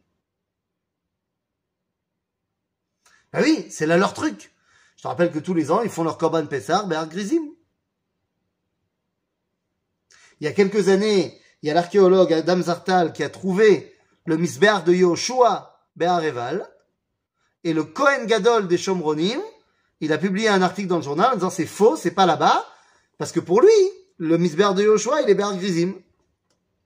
Ah 3.34 3.42
oui, 3.42 3.68
c'est 3.70 3.86
là 3.86 3.98
leur 3.98 4.14
truc. 4.14 4.54
Je 4.98 5.04
te 5.04 5.08
rappelle 5.08 5.32
que 5.32 5.40
tous 5.40 5.54
les 5.54 5.72
ans, 5.72 5.82
ils 5.82 5.90
font 5.90 6.04
leur 6.04 6.18
Korban 6.18 6.46
Pessar, 6.46 6.88
Béar 6.88 7.08
Grisim. 7.08 7.44
Il 10.40 10.46
y 10.46 10.48
a 10.48 10.54
quelques 10.54 10.90
années, 10.90 11.40
il 11.62 11.68
y 11.68 11.72
a 11.72 11.74
l'archéologue 11.74 12.34
Adam 12.34 12.62
Zartal 12.62 13.14
qui 13.14 13.24
a 13.24 13.30
trouvé 13.30 13.96
le 14.26 14.38
misbéar 14.38 14.84
de 14.84 14.94
Yoshua 14.94 15.80
Béar 15.96 16.24
Eval 16.24 16.68
et 17.64 17.74
le 17.74 17.84
Kohen 17.84 18.26
Gadol 18.26 18.68
des 18.68 18.78
Shomronim, 18.78 19.40
il 20.01 20.13
a 20.13 20.19
publié 20.19 20.49
un 20.49 20.63
article 20.63 20.89
dans 20.89 20.97
le 20.97 21.03
journal 21.03 21.33
en 21.33 21.35
disant 21.35 21.51
c'est 21.51 21.67
faux, 21.67 21.97
c'est 21.97 22.11
pas 22.11 22.27
là-bas, 22.27 22.65
parce 23.19 23.33
que 23.33 23.41
pour 23.41 23.61
lui, 23.61 23.71
le 24.19 24.39
misber 24.39 24.69
de 24.75 24.83
Yoshua, 24.83 25.23
il 25.23 25.31
est 25.31 25.35
Ber 25.35 25.57
Grizim. 25.57 25.95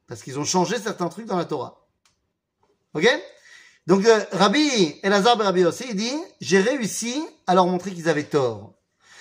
Parce 0.06 0.22
qu'ils 0.22 0.38
ont 0.38 0.44
changé 0.44 0.78
certains 0.78 1.08
trucs 1.08 1.26
dans 1.26 1.36
la 1.36 1.44
Torah. 1.44 1.86
Ok 2.94 3.06
Donc 3.86 4.04
euh, 4.04 4.20
Rabbi 4.32 4.98
Elazar 5.02 5.36
ben 5.36 5.44
Rabbi 5.44 5.64
aussi, 5.64 5.84
il 5.90 5.96
dit, 5.96 6.16
j'ai 6.40 6.60
réussi 6.60 7.24
à 7.46 7.54
leur 7.54 7.66
montrer 7.66 7.92
qu'ils 7.92 8.08
avaient 8.08 8.24
tort. 8.24 8.74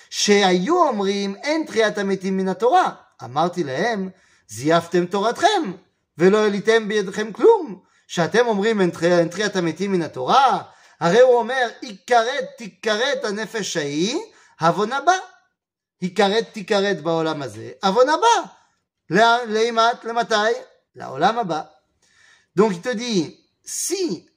שהיו 0.10 0.88
אומרים 0.88 1.36
אין 1.36 1.66
תחיית 1.68 1.98
המתים 1.98 2.38
מן 2.38 2.48
התורה. 2.48 2.92
אמרתי 3.24 3.64
להם, 3.64 4.10
זייפתם 4.48 5.06
תורתכם, 5.06 5.72
ולא 6.18 6.38
העליתם 6.38 6.88
בידכם 6.88 7.32
כלום. 7.32 7.80
שאתם 8.08 8.48
אומרים 8.48 8.82
אין 8.82 9.28
תחיית 9.30 9.56
המתים 9.56 9.92
מן 9.92 10.02
התורה, 10.02 10.62
הרי 11.04 11.20
הוא 11.20 11.36
אומר, 11.36 11.68
יכרת 11.82 12.46
תיכרת 12.58 13.24
הנפש 13.24 13.78
ההיא, 13.78 14.20
עוון 14.62 14.92
הבא. 14.94 15.18
יכרת 16.02 16.54
תיכרת 16.54 17.02
בעולם 17.02 17.42
הזה, 17.42 17.72
עוון 17.84 18.08
הבא. 18.10 18.50
לאימת, 19.48 20.04
למתי? 20.04 20.34
לעולם 20.96 21.40
הבא. 21.40 21.62
Donc 22.56 22.74
il 22.74 22.82
te 22.82 22.90
dit, 22.90 23.40
si 23.64 24.30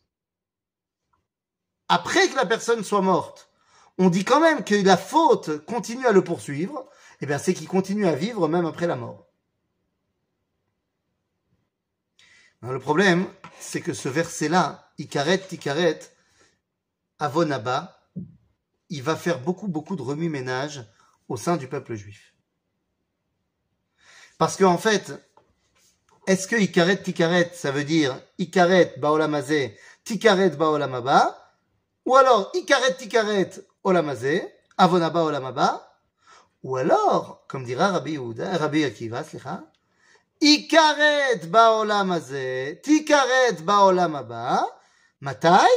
après 1.88 2.28
que 2.28 2.36
la 2.36 2.46
personne 2.46 2.84
soit 2.84 3.02
morte, 3.02 3.50
on 3.98 4.08
dit 4.08 4.24
quand 4.24 4.40
même 4.40 4.64
que 4.64 4.74
la 4.74 4.96
faute 4.96 5.64
continue 5.66 6.06
à 6.06 6.12
le 6.12 6.24
poursuivre, 6.24 6.88
eh 7.20 7.26
bien 7.26 7.38
c'est 7.38 7.52
qu'il 7.52 7.68
continue 7.68 8.06
à 8.06 8.14
vivre 8.14 8.48
même 8.48 8.64
après 8.64 8.86
la 8.86 8.96
mort. 8.96 9.26
le 12.62 12.78
problème, 12.78 13.28
c'est 13.58 13.80
que 13.80 13.92
ce 13.92 14.08
verset-là, 14.08 14.92
Ikaret, 14.98 15.38
Tikaret, 15.38 15.98
Avonaba, 17.19 17.97
il 18.89 19.03
va 19.03 19.15
faire 19.15 19.39
beaucoup, 19.39 19.67
beaucoup 19.67 19.95
de 19.95 20.01
remue-ménage 20.01 20.85
au 21.27 21.37
sein 21.37 21.57
du 21.57 21.67
peuple 21.67 21.95
juif. 21.95 22.33
Parce 24.37 24.55
qu'en 24.55 24.77
fait, 24.77 25.13
est-ce 26.27 26.47
que 26.47 26.55
Ikaret 26.55 27.01
Tikaret, 27.01 27.51
ça 27.53 27.71
veut 27.71 27.83
dire 27.83 28.19
Ikaret 28.37 28.95
Baolamazé, 28.97 29.77
Tikaret 30.03 30.51
Baolamaba, 30.51 31.55
ou 32.05 32.15
alors 32.15 32.51
Ikaret 32.53 32.95
Tikaret 32.95 33.49
Olamazé, 33.83 34.53
Avonaba 34.77 35.23
Olamaba, 35.23 35.99
ou 36.63 36.75
alors, 36.75 37.45
comme 37.47 37.63
dira 37.63 37.91
Rabbi 37.91 38.11
Yehuda, 38.13 38.57
Rabbi 38.57 38.83
Akiva, 38.83 39.23
Ikaret 40.41 41.47
Baolamazé, 41.47 42.81
Tikaret 42.83 43.63
Baolamaba, 43.63 44.65
Matai, 45.21 45.67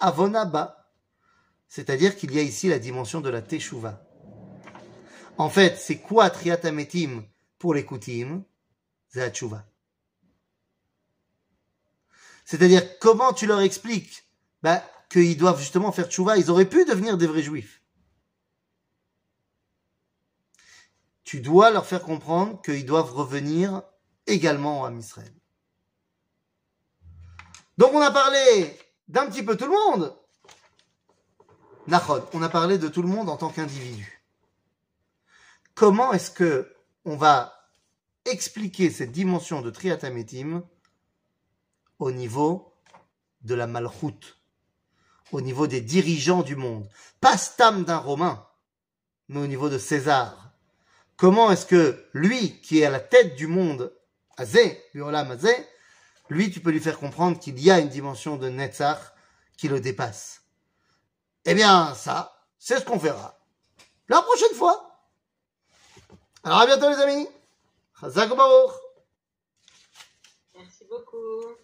avonaba. 0.00 0.92
C'est-à-dire 1.68 2.16
qu'il 2.16 2.32
y 2.34 2.38
a 2.38 2.42
ici 2.42 2.68
la 2.68 2.78
dimension 2.78 3.20
de 3.20 3.28
la 3.28 3.42
teshuva. 3.42 4.04
En 5.38 5.48
fait, 5.48 5.76
c'est 5.78 5.98
quoi 5.98 6.30
triatametim 6.30 7.24
pour 7.58 7.74
les 7.74 7.86
kutim 7.86 8.42
C'est 9.08 9.20
la 9.20 9.30
teshuva. 9.30 9.64
C'est-à-dire, 12.44 12.98
comment 12.98 13.32
tu 13.32 13.46
leur 13.46 13.60
expliques? 13.60 14.24
Bah, 14.62 14.84
qu'ils 15.08 15.36
doivent 15.36 15.60
justement 15.60 15.92
faire 15.92 16.08
teshuva 16.08 16.36
Ils 16.36 16.50
auraient 16.50 16.68
pu 16.68 16.84
devenir 16.84 17.16
des 17.16 17.26
vrais 17.26 17.42
juifs. 17.42 17.80
Tu 21.22 21.40
dois 21.40 21.70
leur 21.70 21.86
faire 21.86 22.02
comprendre 22.02 22.60
qu'ils 22.62 22.84
doivent 22.84 23.12
revenir 23.12 23.82
également 24.26 24.84
à 24.84 24.92
Israël. 24.92 25.32
Donc 27.78 27.94
on 27.94 28.00
a 28.00 28.10
parlé 28.10 28.76
d'un 29.10 29.26
petit 29.26 29.42
peu 29.42 29.56
tout 29.56 29.64
le 29.66 29.72
monde. 29.72 30.16
Nachod, 31.88 32.24
on 32.32 32.42
a 32.42 32.48
parlé 32.48 32.78
de 32.78 32.86
tout 32.88 33.02
le 33.02 33.08
monde 33.08 33.28
en 33.28 33.36
tant 33.36 33.50
qu'individu. 33.50 34.22
Comment 35.74 36.12
est-ce 36.12 36.30
que 36.30 36.72
on 37.04 37.16
va 37.16 37.52
expliquer 38.24 38.90
cette 38.90 39.10
dimension 39.10 39.62
de 39.62 39.70
triatamétim 39.70 40.62
au 41.98 42.12
niveau 42.12 42.72
de 43.42 43.54
la 43.54 43.66
malchoute, 43.66 44.38
au 45.32 45.40
niveau 45.40 45.66
des 45.66 45.80
dirigeants 45.80 46.42
du 46.42 46.54
monde, 46.54 46.88
pas 47.20 47.36
stam 47.36 47.84
d'un 47.84 47.98
Romain, 47.98 48.46
mais 49.28 49.40
au 49.40 49.46
niveau 49.46 49.68
de 49.68 49.78
César. 49.78 50.52
Comment 51.16 51.50
est-ce 51.50 51.66
que 51.66 52.06
lui, 52.12 52.60
qui 52.60 52.80
est 52.80 52.84
à 52.84 52.90
la 52.90 53.00
tête 53.00 53.34
du 53.34 53.48
monde, 53.48 53.92
Azé, 54.36 54.80
Biolam 54.94 55.32
Azé, 55.32 55.54
lui, 56.30 56.50
tu 56.50 56.60
peux 56.60 56.70
lui 56.70 56.80
faire 56.80 56.98
comprendre 56.98 57.38
qu'il 57.38 57.58
y 57.60 57.70
a 57.70 57.78
une 57.80 57.88
dimension 57.88 58.36
de 58.36 58.48
Netzach 58.48 59.00
qui 59.56 59.68
le 59.68 59.80
dépasse. 59.80 60.42
Eh 61.44 61.54
bien, 61.54 61.94
ça, 61.94 62.46
c'est 62.58 62.78
ce 62.78 62.84
qu'on 62.84 62.96
verra 62.96 63.36
la 64.08 64.22
prochaine 64.22 64.54
fois. 64.54 65.06
Alors, 66.42 66.60
à 66.60 66.66
bientôt, 66.66 66.90
les 66.90 66.96
amis. 66.96 67.28
Chazak 68.00 68.30
Merci 70.54 70.84
beaucoup. 70.88 71.54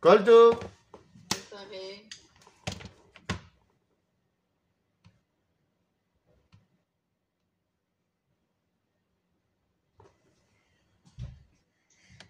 Kolto. 0.00 0.58